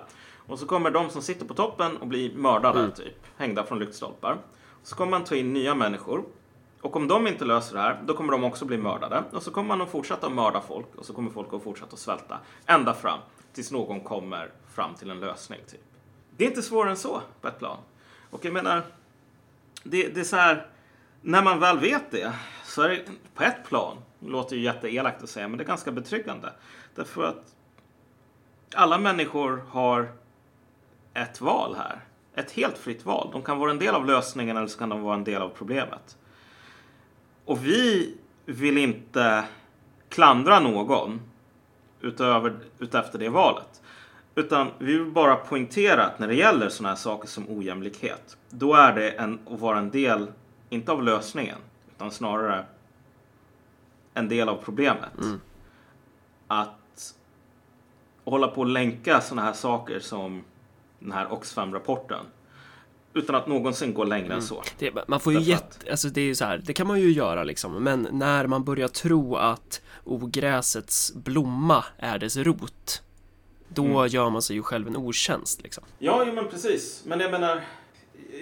Och 0.47 0.59
så 0.59 0.65
kommer 0.65 0.91
de 0.91 1.09
som 1.09 1.21
sitter 1.21 1.45
på 1.45 1.53
toppen 1.53 1.97
och 1.97 2.07
blir 2.07 2.35
mördade, 2.35 2.91
typ, 2.91 3.25
hängda 3.37 3.63
från 3.63 3.79
lyktstolpar. 3.79 4.37
Så 4.83 4.95
kommer 4.95 5.11
man 5.11 5.23
ta 5.23 5.35
in 5.35 5.53
nya 5.53 5.75
människor 5.75 6.23
och 6.81 6.95
om 6.95 7.07
de 7.07 7.27
inte 7.27 7.45
löser 7.45 7.75
det 7.75 7.81
här, 7.81 8.01
då 8.05 8.13
kommer 8.13 8.31
de 8.31 8.43
också 8.43 8.65
bli 8.65 8.77
mördade. 8.77 9.23
Och 9.31 9.43
så 9.43 9.51
kommer 9.51 9.67
man 9.67 9.81
att 9.81 9.89
fortsätta 9.89 10.27
att 10.27 10.33
mörda 10.33 10.61
folk 10.61 10.95
och 10.95 11.05
så 11.05 11.13
kommer 11.13 11.31
folk 11.31 11.53
att 11.53 11.63
fortsätta 11.63 11.93
att 11.93 11.99
svälta. 11.99 12.39
Ända 12.65 12.93
fram 12.93 13.19
tills 13.53 13.71
någon 13.71 14.01
kommer 14.01 14.51
fram 14.73 14.95
till 14.95 15.09
en 15.09 15.19
lösning, 15.19 15.59
typ. 15.67 15.83
Det 16.37 16.43
är 16.43 16.47
inte 16.47 16.61
svårare 16.61 16.91
än 16.91 16.97
så 16.97 17.21
på 17.41 17.47
ett 17.47 17.59
plan. 17.59 17.77
Och 18.29 18.45
jag 18.45 18.53
menar, 18.53 18.83
det, 19.83 20.07
det 20.07 20.19
är 20.19 20.23
så 20.23 20.35
här, 20.35 20.67
när 21.21 21.43
man 21.43 21.59
väl 21.59 21.79
vet 21.79 22.11
det 22.11 22.33
så 22.63 22.81
är 22.81 22.89
det 22.89 23.05
på 23.33 23.43
ett 23.43 23.65
plan, 23.65 23.97
det 24.19 24.29
låter 24.29 24.55
ju 24.55 24.61
jätteelakt 24.61 25.23
att 25.23 25.29
säga, 25.29 25.47
men 25.47 25.57
det 25.57 25.63
är 25.63 25.67
ganska 25.67 25.91
betryggande. 25.91 26.53
Därför 26.95 27.23
att 27.23 27.55
alla 28.75 28.97
människor 28.97 29.63
har 29.69 30.11
ett 31.13 31.41
val 31.41 31.75
här. 31.75 31.99
Ett 32.35 32.51
helt 32.51 32.77
fritt 32.77 33.05
val. 33.05 33.29
De 33.31 33.41
kan 33.41 33.59
vara 33.59 33.71
en 33.71 33.79
del 33.79 33.95
av 33.95 34.05
lösningen 34.05 34.57
eller 34.57 34.67
så 34.67 34.79
kan 34.79 34.89
de 34.89 35.01
vara 35.01 35.15
en 35.15 35.23
del 35.23 35.41
av 35.41 35.49
problemet. 35.49 36.17
Och 37.49 37.65
vi 37.65 38.15
vill 38.45 38.77
inte 38.77 39.43
klandra 40.09 40.59
någon 40.59 41.21
utöver, 42.01 42.59
utefter 42.79 43.19
det 43.19 43.29
valet. 43.29 43.81
Utan 44.35 44.71
vi 44.79 44.97
vill 44.97 45.11
bara 45.11 45.35
poängtera 45.35 46.05
att 46.05 46.19
när 46.19 46.27
det 46.27 46.35
gäller 46.35 46.69
sådana 46.69 46.89
här 46.89 46.95
saker 46.95 47.27
som 47.27 47.49
ojämlikhet, 47.49 48.37
då 48.49 48.73
är 48.73 48.95
det 48.95 49.11
en, 49.11 49.39
att 49.51 49.59
vara 49.59 49.77
en 49.77 49.91
del, 49.91 50.27
inte 50.69 50.91
av 50.91 51.03
lösningen, 51.03 51.57
utan 51.95 52.11
snarare 52.11 52.65
en 54.13 54.29
del 54.29 54.49
av 54.49 54.55
problemet. 54.55 55.11
Att 56.47 57.15
och 58.23 58.31
hålla 58.31 58.47
på 58.47 58.61
och 58.61 58.67
länka 58.67 59.21
sådana 59.21 59.41
här 59.41 59.53
saker 59.53 59.99
som 59.99 60.43
den 60.99 61.11
här 61.11 61.33
Oxfam-rapporten. 61.33 62.25
Utan 63.13 63.35
att 63.35 63.47
någonsin 63.47 63.93
gå 63.93 64.03
längre 64.03 64.33
än 64.33 64.41
så. 64.41 64.63
Det, 64.79 65.07
man 65.07 65.19
får 65.19 65.33
ju 65.33 65.39
jätte, 65.39 65.91
alltså 65.91 66.07
det 66.07 66.21
är 66.21 66.33
så 66.33 66.45
här, 66.45 66.61
det 66.65 66.73
kan 66.73 66.87
man 66.87 66.99
ju 66.99 67.11
göra 67.11 67.43
liksom, 67.43 67.83
men 67.83 68.07
när 68.11 68.47
man 68.47 68.63
börjar 68.63 68.87
tro 68.87 69.35
att 69.35 69.81
ogräsets 70.03 71.13
blomma 71.15 71.85
är 71.97 72.19
dess 72.19 72.37
rot, 72.37 73.01
då 73.67 73.85
Mm. 73.85 74.07
gör 74.07 74.29
man 74.29 74.41
sig 74.41 74.55
ju 74.55 74.63
själv 74.63 74.87
en 74.87 74.97
otjänst 74.97 75.61
liksom. 75.63 75.83
Ja, 75.99 76.23
jo, 76.27 76.33
men 76.33 76.47
precis. 76.47 77.03
Men 77.05 77.19
jag 77.19 77.31
menar, 77.31 77.61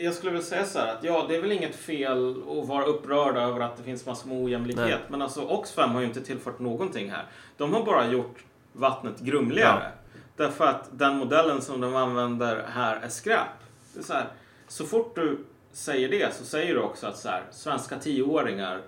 jag 0.01 0.13
skulle 0.13 0.31
väl 0.31 0.43
säga 0.43 0.65
så 0.65 0.79
här 0.79 0.87
att 0.95 1.03
ja, 1.03 1.25
det 1.29 1.35
är 1.35 1.41
väl 1.41 1.51
inget 1.51 1.75
fel 1.75 2.29
att 2.61 2.67
vara 2.67 2.83
upprörd 2.85 3.37
över 3.37 3.59
att 3.59 3.77
det 3.77 3.83
finns 3.83 4.05
massor 4.05 4.29
med 4.29 4.37
ojämlikhet. 4.43 4.85
Nej. 4.85 4.97
Men 5.09 5.21
alltså 5.21 5.41
Oxfam 5.41 5.91
har 5.91 6.01
ju 6.01 6.07
inte 6.07 6.21
tillfört 6.21 6.59
någonting 6.59 7.11
här. 7.11 7.25
De 7.57 7.73
har 7.73 7.85
bara 7.85 8.07
gjort 8.07 8.37
vattnet 8.73 9.19
grumligare. 9.19 9.91
Därför 10.35 10.65
att 10.65 10.89
den 10.91 11.17
modellen 11.17 11.61
som 11.61 11.81
de 11.81 11.95
använder 11.95 12.65
här 12.73 12.95
är 12.95 13.09
skräp. 13.09 13.47
Det 13.93 13.99
är 13.99 14.03
så, 14.03 14.13
här, 14.13 14.27
så 14.67 14.85
fort 14.85 15.15
du 15.15 15.45
säger 15.71 16.09
det 16.09 16.35
så 16.35 16.45
säger 16.45 16.73
du 16.73 16.81
också 16.81 17.07
att 17.07 17.17
så 17.17 17.29
här, 17.29 17.43
svenska 17.51 17.99
tioåringar 17.99 18.81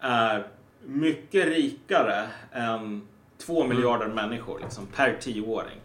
är 0.00 0.46
mycket 0.84 1.46
rikare 1.46 2.28
än 2.52 3.08
två 3.38 3.64
miljarder 3.64 4.08
människor 4.08 4.60
liksom, 4.60 4.86
per 4.86 5.16
tioåring. 5.20 5.80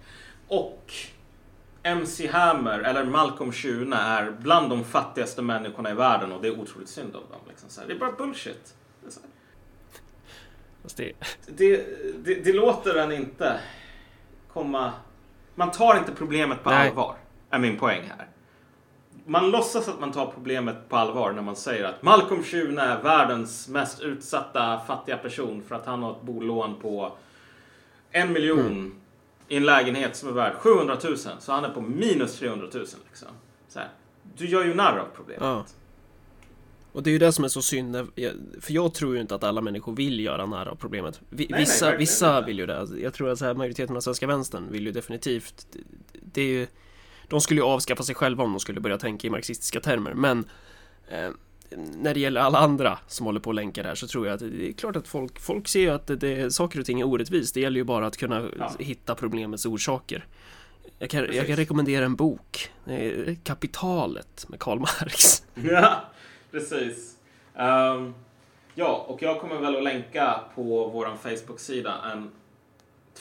Och 0.47 0.93
MC 1.83 2.27
Hammer 2.27 2.79
eller 2.79 3.05
Malcolm 3.05 3.51
Schune 3.51 3.95
är 3.95 4.31
bland 4.31 4.69
de 4.69 4.83
fattigaste 4.83 5.41
människorna 5.41 5.91
i 5.91 5.93
världen 5.93 6.31
och 6.31 6.41
det 6.41 6.47
är 6.47 6.59
otroligt 6.59 6.89
synd 6.89 7.15
om 7.15 7.23
dem. 7.31 7.41
Liksom. 7.47 7.69
Så 7.69 7.81
här, 7.81 7.87
det 7.87 7.93
är 7.93 7.99
bara 7.99 8.11
bullshit. 8.11 8.75
Det, 10.95 11.13
det, 11.45 11.85
Det, 12.23 12.35
det, 12.35 12.53
låter 12.53 12.95
en 12.95 13.11
inte 13.11 13.59
komma... 14.53 14.93
Man 15.55 15.71
tar 15.71 15.97
inte 15.97 16.11
problemet 16.11 16.63
på 16.63 16.69
Nej. 16.69 16.89
allvar, 16.89 17.15
är 17.49 17.59
min 17.59 17.77
poäng 17.77 18.03
här. 18.17 18.27
Man 19.25 19.51
låtsas 19.51 19.87
att 19.87 19.99
man 19.99 20.11
tar 20.11 20.31
problemet 20.33 20.89
på 20.89 20.95
allvar 20.95 21.31
när 21.31 21.41
man 21.41 21.55
säger 21.55 21.83
att 21.83 22.03
Malcolm 22.03 22.43
Schune 22.43 22.81
är 22.81 23.01
världens 23.03 23.67
mest 23.67 24.01
utsatta 24.01 24.79
fattiga 24.87 25.17
person 25.17 25.63
för 25.67 25.75
att 25.75 25.85
han 25.85 26.03
har 26.03 26.11
ett 26.11 26.21
bolån 26.21 26.75
på 26.81 27.11
en 28.11 28.33
miljon 28.33 28.59
Mm. 28.59 28.95
i 29.47 29.57
en 29.57 29.65
lägenhet 29.65 30.15
som 30.15 30.29
är 30.29 30.33
värd 30.33 30.53
700 30.53 30.97
000. 31.03 31.17
Så 31.17 31.51
han 31.51 31.65
är 31.65 31.69
på 31.69 31.81
minus 31.81 32.39
300 32.39 32.67
000. 32.73 32.83
Liksom. 32.83 33.27
Så 33.67 33.79
här. 33.79 33.89
Du 34.37 34.45
gör 34.47 34.65
ju 34.65 34.73
narr 34.73 34.97
av 34.97 35.07
problemet. 35.15 35.43
Ja. 35.43 35.65
Och 36.91 37.03
det 37.03 37.09
är 37.09 37.11
ju 37.11 37.19
det 37.19 37.31
som 37.31 37.43
är 37.43 37.47
så 37.47 37.61
synd, 37.61 37.95
för 38.61 38.73
jag 38.73 38.93
tror 38.93 39.15
ju 39.15 39.21
inte 39.21 39.35
att 39.35 39.43
alla 39.43 39.61
människor 39.61 39.95
vill 39.95 40.19
göra 40.19 40.45
nära 40.45 40.71
av 40.71 40.75
problemet. 40.75 41.21
Vi, 41.29 41.47
nej, 41.49 41.59
vissa, 41.59 41.85
verkligen 41.85 41.99
vissa 41.99 42.41
vill 42.41 42.59
ju 42.59 42.65
det. 42.65 42.79
Alltså, 42.79 42.97
Jag 42.97 43.13
tror 43.13 43.29
att 43.29 43.39
så 43.39 43.45
här, 43.45 43.53
majoriteten 43.53 43.95
av 43.95 44.01
svenska 44.01 44.27
vänstern 44.27 44.71
vill 44.71 44.85
ju 44.85 44.91
definitivt, 44.91 45.67
det, 45.71 45.79
det 46.33 46.41
är 46.41 46.45
ju, 46.45 46.67
de 47.27 47.41
skulle 47.41 47.59
ju 47.61 47.65
avskaffa 47.67 48.03
sig 48.03 48.15
själva 48.15 48.43
om 48.43 48.51
de 48.53 48.59
skulle 48.59 48.79
börja 48.81 48.97
tänka 48.97 49.27
i 49.27 49.29
marxistiska 49.29 49.79
termer, 49.79 50.13
men 50.13 50.45
eh, 51.09 51.29
när 51.77 52.13
det 52.13 52.19
gäller 52.19 52.41
alla 52.41 52.59
andra 52.59 52.99
som 53.07 53.25
håller 53.25 53.39
på 53.39 53.49
och 53.49 53.53
länkar 53.53 53.83
här 53.83 53.95
så 53.95 54.07
tror 54.07 54.27
jag 54.27 54.33
att 54.33 54.39
det 54.39 54.69
är 54.69 54.73
klart 54.73 54.95
att 54.95 55.07
folk, 55.07 55.39
folk 55.39 55.67
ser 55.67 55.79
ju 55.79 55.89
att 55.89 56.07
det, 56.07 56.15
det, 56.15 56.51
saker 56.51 56.79
och 56.79 56.85
ting 56.85 56.99
är 57.01 57.07
orättvist. 57.07 57.53
Det 57.53 57.59
gäller 57.61 57.77
ju 57.79 57.83
bara 57.83 58.07
att 58.07 58.17
kunna 58.17 58.49
Ja. 58.59 58.71
hitta 58.79 59.15
problemets 59.15 59.65
orsaker. 59.65 60.25
Jag 60.99 61.09
kan, 61.09 61.27
jag 61.35 61.47
kan 61.47 61.55
rekommendera 61.55 62.05
en 62.05 62.15
bok, 62.15 62.71
Kapitalet 63.43 64.45
med 64.49 64.59
Karl 64.59 64.79
Marx. 64.79 65.43
Ja, 65.71 66.01
precis. 66.51 67.15
Ehm, 67.55 68.13
ja, 68.75 69.05
och 69.07 69.21
jag 69.21 69.39
kommer 69.41 69.55
väl 69.61 69.75
att 69.75 69.83
länka 69.83 70.39
på 70.55 70.87
vår 70.87 71.09
Facebook-sida 71.23 71.93
en, 72.13 72.31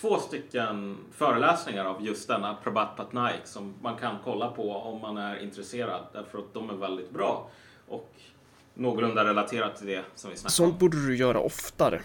två 0.00 0.18
stycken 0.18 0.96
föreläsningar 1.12 1.84
av 1.84 2.06
just 2.06 2.28
denna 2.28 2.54
Prabhat 2.54 2.96
Patnaik 2.96 3.40
som 3.44 3.74
man 3.82 3.96
kan 3.96 4.16
kolla 4.24 4.50
på 4.50 4.72
om 4.72 5.00
man 5.00 5.16
är 5.16 5.42
intresserad 5.42 6.00
därför 6.12 6.38
att 6.38 6.54
de 6.54 6.70
är 6.70 6.74
väldigt 6.74 7.10
bra 7.10 7.48
och 7.88 8.12
någorlunda 8.74 9.24
relaterat 9.24 9.76
till 9.76 9.86
det 9.86 10.04
som 10.14 10.30
vi 10.30 10.36
snackade 10.36 10.52
Sånt 10.52 10.72
om. 10.72 10.78
borde 10.78 11.06
du 11.06 11.16
göra 11.16 11.40
oftare. 11.40 12.00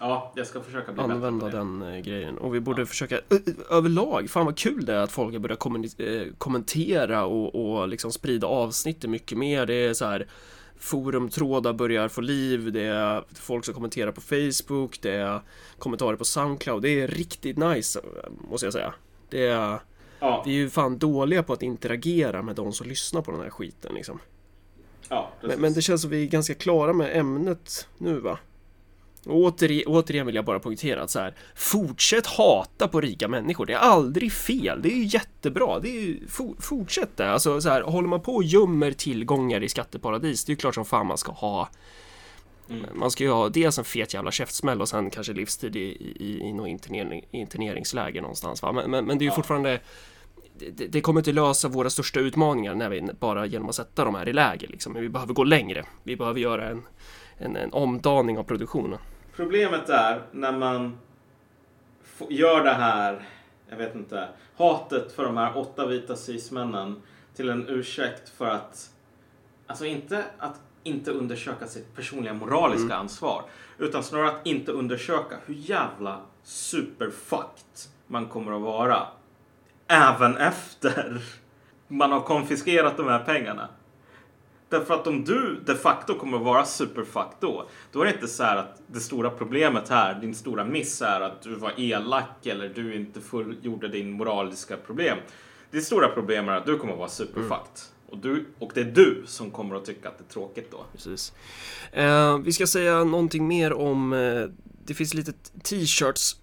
Ja, 0.00 0.32
jag 0.36 0.46
ska 0.46 0.60
försöka 0.60 0.92
bli 0.92 1.02
bättre 1.02 1.14
Använda 1.14 1.46
på 1.46 1.50
det. 1.50 1.56
den 1.58 1.82
eh, 1.82 2.00
grejen. 2.00 2.38
Och 2.38 2.54
vi 2.54 2.60
borde 2.60 2.86
försöka 2.86 3.16
ö- 3.16 3.20
ö- 3.30 3.76
överlag, 3.76 4.30
fan 4.30 4.46
vad 4.46 4.58
kul 4.58 4.84
det 4.84 4.94
är 4.94 4.98
att 4.98 5.12
folk 5.12 5.32
har 5.34 5.38
börjat 5.40 6.00
eh, 6.00 6.22
kommentera 6.38 7.24
och, 7.24 7.54
och 7.78 7.88
liksom 7.88 8.12
sprida 8.12 8.46
avsnittet 8.46 9.10
mycket 9.10 9.38
mer. 9.38 9.66
Det 9.66 9.74
är 9.74 9.94
så 9.94 10.04
här 10.04 10.26
forumtrådar 10.82 11.72
börjar 11.72 12.08
få 12.08 12.20
liv, 12.20 12.72
det 12.72 12.82
är 12.82 13.24
folk 13.34 13.64
som 13.64 13.74
kommenterar 13.74 14.12
på 14.12 14.20
Facebook, 14.20 14.98
det 15.02 15.12
är 15.12 15.40
kommentarer 15.78 16.16
på 16.16 16.24
Soundcloud. 16.24 16.82
Det 16.82 17.00
är 17.00 17.08
riktigt 17.08 17.56
nice, 17.56 18.00
måste 18.50 18.66
jag 18.66 18.72
säga. 18.72 18.94
Det 19.30 19.46
är, 19.46 19.80
Ja, 20.22 20.42
vi 20.46 20.50
är 20.50 20.54
ju 20.54 20.70
fan 20.70 20.98
dåliga 20.98 21.42
på 21.42 21.52
att 21.52 21.62
interagera 21.62 22.42
med 22.42 22.56
de 22.56 22.72
som 22.72 22.88
lyssnar 22.88 23.22
på 23.22 23.30
den 23.30 23.40
här 23.40 23.50
skiten 23.50 23.94
liksom. 23.94 24.18
ja. 25.08 25.30
Men, 25.42 25.60
men 25.60 25.72
det 25.72 25.82
känns 25.82 26.00
som 26.00 26.10
vi 26.10 26.22
är 26.22 26.26
ganska 26.26 26.54
klara 26.54 26.92
med 26.92 27.16
ämnet 27.16 27.88
nu 27.98 28.20
va? 28.20 28.38
Och 29.26 29.36
åter, 29.36 29.82
återigen 29.86 30.26
vill 30.26 30.34
jag 30.34 30.44
bara 30.44 30.60
poängtera 30.60 31.02
att 31.02 31.10
så 31.10 31.18
här, 31.18 31.34
fortsätt 31.54 32.26
hata 32.26 32.88
på 32.88 33.00
rika 33.00 33.28
människor. 33.28 33.66
Det 33.66 33.72
är 33.72 33.78
aldrig 33.78 34.32
fel. 34.32 34.82
Det 34.82 34.88
är 34.88 34.96
ju 34.96 35.04
jättebra. 35.04 35.78
Det 35.78 35.88
är 35.88 36.00
ju, 36.00 36.28
for, 36.28 36.54
fortsätt 36.58 37.16
det. 37.16 37.30
Alltså 37.30 37.60
så 37.60 37.68
här, 37.68 37.82
håller 37.82 38.08
man 38.08 38.20
på 38.20 38.34
och 38.34 38.44
gömmer 38.44 38.92
tillgångar 38.92 39.62
i 39.62 39.68
skatteparadis, 39.68 40.44
det 40.44 40.50
är 40.50 40.54
ju 40.54 40.56
klart 40.56 40.74
som 40.74 40.84
fan 40.84 41.06
man 41.06 41.18
ska 41.18 41.32
ha. 41.32 41.68
Mm. 42.70 42.86
Man 42.94 43.10
ska 43.10 43.24
ju 43.24 43.30
ha 43.30 43.48
dels 43.48 43.78
en 43.78 43.84
fet 43.84 44.14
jävla 44.14 44.30
käftsmäll 44.30 44.80
och 44.80 44.88
sen 44.88 45.10
kanske 45.10 45.32
livstid 45.32 45.76
i, 45.76 45.80
i, 46.16 46.40
i 46.40 46.52
något 46.52 46.68
internering, 46.68 47.24
interneringsläge 47.30 48.20
någonstans 48.20 48.62
va. 48.62 48.72
Men, 48.72 48.90
men, 48.90 49.04
men 49.04 49.18
det 49.18 49.22
är 49.22 49.26
ju 49.26 49.30
Ja. 49.30 49.34
fortfarande 49.36 49.80
det, 50.58 50.86
det 50.86 51.00
kommer 51.00 51.20
inte 51.20 51.32
lösa 51.32 51.68
våra 51.68 51.90
största 51.90 52.20
utmaningar 52.20 52.74
när 52.74 52.88
vi 52.88 53.08
bara 53.20 53.46
genom 53.46 53.68
att 53.68 53.74
sätta 53.74 54.04
dem 54.04 54.14
här 54.14 54.28
i 54.28 54.32
läger 54.32 54.68
liksom. 54.68 54.92
Men 54.92 55.02
vi 55.02 55.08
behöver 55.08 55.34
gå 55.34 55.44
längre. 55.44 55.84
Vi 56.02 56.16
behöver 56.16 56.40
göra 56.40 56.68
en, 56.68 56.82
en, 57.38 57.56
en 57.56 57.72
omdaning 57.72 58.38
av 58.38 58.42
produktionen. 58.42 58.98
Problemet 59.36 59.88
är 59.88 60.22
när 60.32 60.52
man 60.52 60.98
gör 62.28 62.64
det 62.64 62.72
här, 62.72 63.28
jag 63.68 63.76
vet 63.76 63.94
inte, 63.94 64.28
hatet 64.56 65.12
för 65.12 65.24
de 65.24 65.36
här 65.36 65.58
åtta 65.58 65.86
vita 65.86 66.16
cismännen 66.16 67.02
till 67.34 67.48
en 67.48 67.68
ursäkt 67.68 68.28
för 68.28 68.48
att, 68.48 68.90
alltså 69.66 69.86
inte 69.86 70.24
att 70.38 70.60
inte 70.82 71.10
undersöka 71.10 71.66
sitt 71.66 71.96
personliga 71.96 72.34
moraliska 72.34 72.94
ansvar, 72.94 73.44
utan 73.78 74.02
snarare 74.02 74.28
att 74.28 74.46
inte 74.46 74.72
undersöka 74.72 75.36
hur 75.46 75.54
jävla 75.54 76.20
superfucked 76.42 77.90
man 78.06 78.26
kommer 78.26 78.56
att 78.56 78.62
vara 78.62 79.06
även 79.86 80.36
efter 80.36 81.22
man 81.88 82.12
har 82.12 82.20
konfiskerat 82.20 82.96
de 82.96 83.08
här 83.08 83.24
pengarna. 83.24 83.68
Därför 84.72 84.94
att 84.94 85.06
om 85.06 85.24
du 85.24 85.60
de 85.66 85.74
facto 85.74 86.18
kommer 86.18 86.36
att 86.36 86.44
vara 86.44 86.64
superfuck 86.64 87.30
då, 87.40 87.68
då 87.92 88.00
är 88.00 88.04
det 88.04 88.12
inte 88.12 88.28
så 88.28 88.42
här 88.42 88.56
att 88.56 88.82
det 88.86 89.00
stora 89.00 89.30
problemet 89.30 89.88
här, 89.88 90.20
din 90.20 90.34
stora 90.34 90.64
miss 90.64 91.02
är 91.02 91.20
att 91.20 91.42
du 91.42 91.54
var 91.54 91.72
elak 91.76 92.46
eller 92.46 92.68
du 92.68 92.94
inte 92.94 93.20
fullgjorde 93.20 93.88
din 93.88 94.10
moraliska 94.10 94.76
problem. 94.76 95.18
Ditt 95.70 95.84
stora 95.84 96.08
problem 96.08 96.48
är 96.48 96.52
att 96.52 96.66
du 96.66 96.78
kommer 96.78 96.92
att 96.92 96.98
vara 96.98 97.08
superfucked. 97.08 97.80
Och, 98.08 98.18
du, 98.18 98.46
och 98.58 98.70
det 98.74 98.80
är 98.80 98.84
du 98.84 99.22
som 99.26 99.50
kommer 99.50 99.76
att 99.76 99.84
tycka 99.84 100.08
att 100.08 100.18
det 100.18 100.24
är 100.24 100.32
tråkigt 100.32 100.70
då. 100.70 100.84
Precis. 100.92 101.32
Eh, 101.92 102.38
vi 102.38 102.52
ska 102.52 102.66
säga 102.66 103.04
någonting 103.04 103.48
mer 103.48 103.72
om, 103.72 104.12
eh, 104.12 104.44
det 104.84 104.94
finns 104.94 105.14
lite 105.14 105.32
t-shirts 105.62 106.36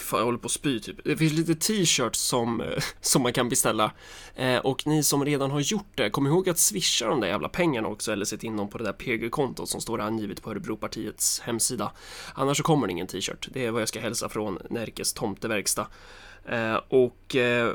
Fan, 0.00 0.18
jag 0.18 0.24
håller 0.24 0.38
på 0.38 0.46
att 0.46 0.52
spy 0.52 0.80
typ. 0.80 1.04
Det 1.04 1.16
finns 1.16 1.32
lite 1.32 1.54
t-shirts 1.54 2.20
som, 2.20 2.60
eh, 2.60 2.66
som 3.00 3.22
man 3.22 3.32
kan 3.32 3.48
beställa. 3.48 3.92
Eh, 4.34 4.58
och 4.58 4.86
ni 4.86 5.02
som 5.02 5.24
redan 5.24 5.50
har 5.50 5.60
gjort 5.60 5.92
det, 5.96 6.10
kom 6.10 6.26
ihåg 6.26 6.48
att 6.48 6.58
swisha 6.58 7.06
de 7.06 7.20
där 7.20 7.28
jävla 7.28 7.48
pengarna 7.48 7.88
också 7.88 8.12
eller 8.12 8.24
sätt 8.24 8.44
in 8.44 8.56
dem 8.56 8.70
på 8.70 8.78
det 8.78 8.84
där 8.84 8.92
PG-kontot 8.92 9.68
som 9.68 9.80
står 9.80 10.00
angivet 10.00 10.42
på 10.42 10.50
Örebropartiets 10.50 11.40
hemsida. 11.40 11.92
Annars 12.34 12.56
så 12.56 12.62
kommer 12.62 12.86
det 12.86 12.90
ingen 12.90 13.06
t-shirt. 13.06 13.48
Det 13.52 13.66
är 13.66 13.70
vad 13.70 13.82
jag 13.82 13.88
ska 13.88 14.00
hälsa 14.00 14.28
från 14.28 14.58
Närkes 14.70 15.12
tomteverkstad. 15.12 15.86
Eh, 16.46 16.76
och 16.88 17.36
eh, 17.36 17.72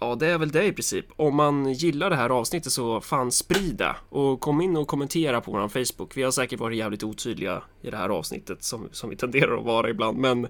Ja, 0.00 0.14
det 0.14 0.26
är 0.26 0.38
väl 0.38 0.50
det 0.50 0.64
i 0.64 0.72
princip. 0.72 1.06
Om 1.16 1.36
man 1.36 1.72
gillar 1.72 2.10
det 2.10 2.16
här 2.16 2.30
avsnittet 2.30 2.72
så 2.72 3.00
fan 3.00 3.32
sprid 3.32 3.76
det 3.76 3.96
och 4.08 4.40
kom 4.40 4.60
in 4.60 4.76
och 4.76 4.88
kommentera 4.88 5.40
på 5.40 5.52
vår 5.52 5.68
Facebook. 5.68 6.16
Vi 6.16 6.22
har 6.22 6.30
säkert 6.30 6.60
varit 6.60 6.78
jävligt 6.78 7.02
otydliga 7.02 7.62
i 7.82 7.90
det 7.90 7.96
här 7.96 8.08
avsnittet 8.08 8.62
som, 8.62 8.88
som 8.92 9.10
vi 9.10 9.16
tenderar 9.16 9.58
att 9.58 9.64
vara 9.64 9.90
ibland, 9.90 10.18
men 10.18 10.48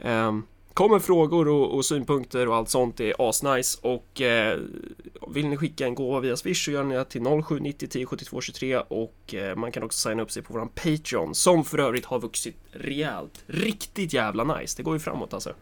Ehm, 0.00 0.42
kommer 0.76 0.98
frågor 0.98 1.48
och, 1.48 1.74
och 1.74 1.84
synpunkter 1.84 2.48
och 2.48 2.56
allt 2.56 2.68
sånt. 2.68 2.96
Det 2.96 3.10
är 3.10 3.28
asnice 3.28 3.78
och 3.82 4.20
eh, 4.20 4.58
vill 5.28 5.48
ni 5.48 5.56
skicka 5.56 5.86
en 5.86 5.94
gåva 5.94 6.20
via 6.20 6.36
Swish 6.36 6.64
så 6.64 6.70
gör 6.70 6.84
ni 6.84 6.94
det 6.94 7.04
till 7.04 7.22
0790 7.22 7.88
10 7.88 8.06
72 8.06 8.40
23 8.40 8.78
och 8.78 9.34
eh, 9.34 9.56
man 9.56 9.72
kan 9.72 9.82
också 9.82 10.08
signa 10.08 10.22
upp 10.22 10.30
sig 10.30 10.42
på 10.42 10.52
våran 10.52 10.68
Patreon 10.68 11.34
som 11.34 11.64
för 11.64 11.78
övrigt 11.78 12.04
har 12.04 12.20
vuxit 12.20 12.56
rejält. 12.70 13.44
Riktigt 13.46 14.12
jävla 14.12 14.58
nice. 14.58 14.76
Det 14.76 14.82
går 14.82 14.94
ju 14.94 15.00
framåt 15.00 15.34
alltså. 15.34 15.54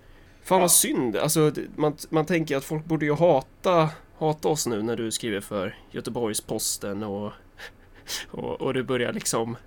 Fan 0.42 0.60
vad 0.60 0.70
synd, 0.70 1.16
alltså 1.16 1.52
man, 1.76 1.96
man 2.10 2.26
tänker 2.26 2.56
att 2.56 2.64
folk 2.64 2.84
borde 2.84 3.06
ju 3.06 3.14
hata, 3.14 3.90
hata 4.18 4.48
oss 4.48 4.66
nu 4.66 4.82
när 4.82 4.96
du 4.96 5.10
skriver 5.10 5.40
för 5.40 5.78
Göteborgs-Posten 5.90 7.02
och, 7.02 7.32
och, 8.30 8.60
och 8.60 8.74
du 8.74 8.82
börjar 8.82 9.12
liksom... 9.12 9.56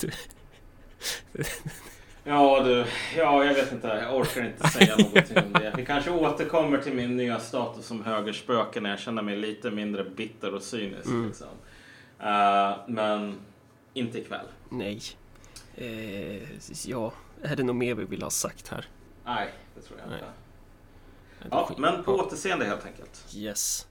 Du, 0.00 0.10
Ja 2.26 2.62
du, 2.62 2.86
ja 3.16 3.44
jag 3.44 3.54
vet 3.54 3.72
inte. 3.72 3.86
Jag 3.86 4.16
orkar 4.16 4.44
inte 4.44 4.68
säga 4.68 4.96
någonting 4.98 5.36
om 5.38 5.52
det. 5.52 5.72
Vi 5.76 5.86
kanske 5.86 6.10
återkommer 6.10 6.78
till 6.78 6.94
min 6.94 7.16
nya 7.16 7.40
status 7.40 7.86
som 7.86 8.04
högerspöke 8.04 8.80
när 8.80 8.90
jag 8.90 8.98
känner 8.98 9.22
mig 9.22 9.36
lite 9.36 9.70
mindre 9.70 10.04
bitter 10.04 10.54
och 10.54 10.62
cynisk. 10.62 11.08
Liksom. 11.26 11.46
Eh, 12.20 12.76
men 12.86 13.36
inte 13.94 14.18
ikväll. 14.18 14.46
Nej. 14.68 15.00
Eh, 15.74 16.42
ja, 16.86 17.12
är 17.42 17.56
det 17.56 17.62
något 17.62 17.76
mer 17.76 17.94
vi 17.94 18.04
vill 18.04 18.22
ha 18.22 18.30
sagt 18.30 18.68
här? 18.68 18.86
Nej, 19.24 19.48
det 19.74 19.80
tror 19.80 19.98
jag 19.98 20.16
inte. 20.16 20.26
Ja, 21.50 21.70
men 21.78 22.04
på 22.04 22.12
återseende 22.12 22.64
helt 22.64 22.86
enkelt. 22.86 23.24
Yes. 23.34 23.86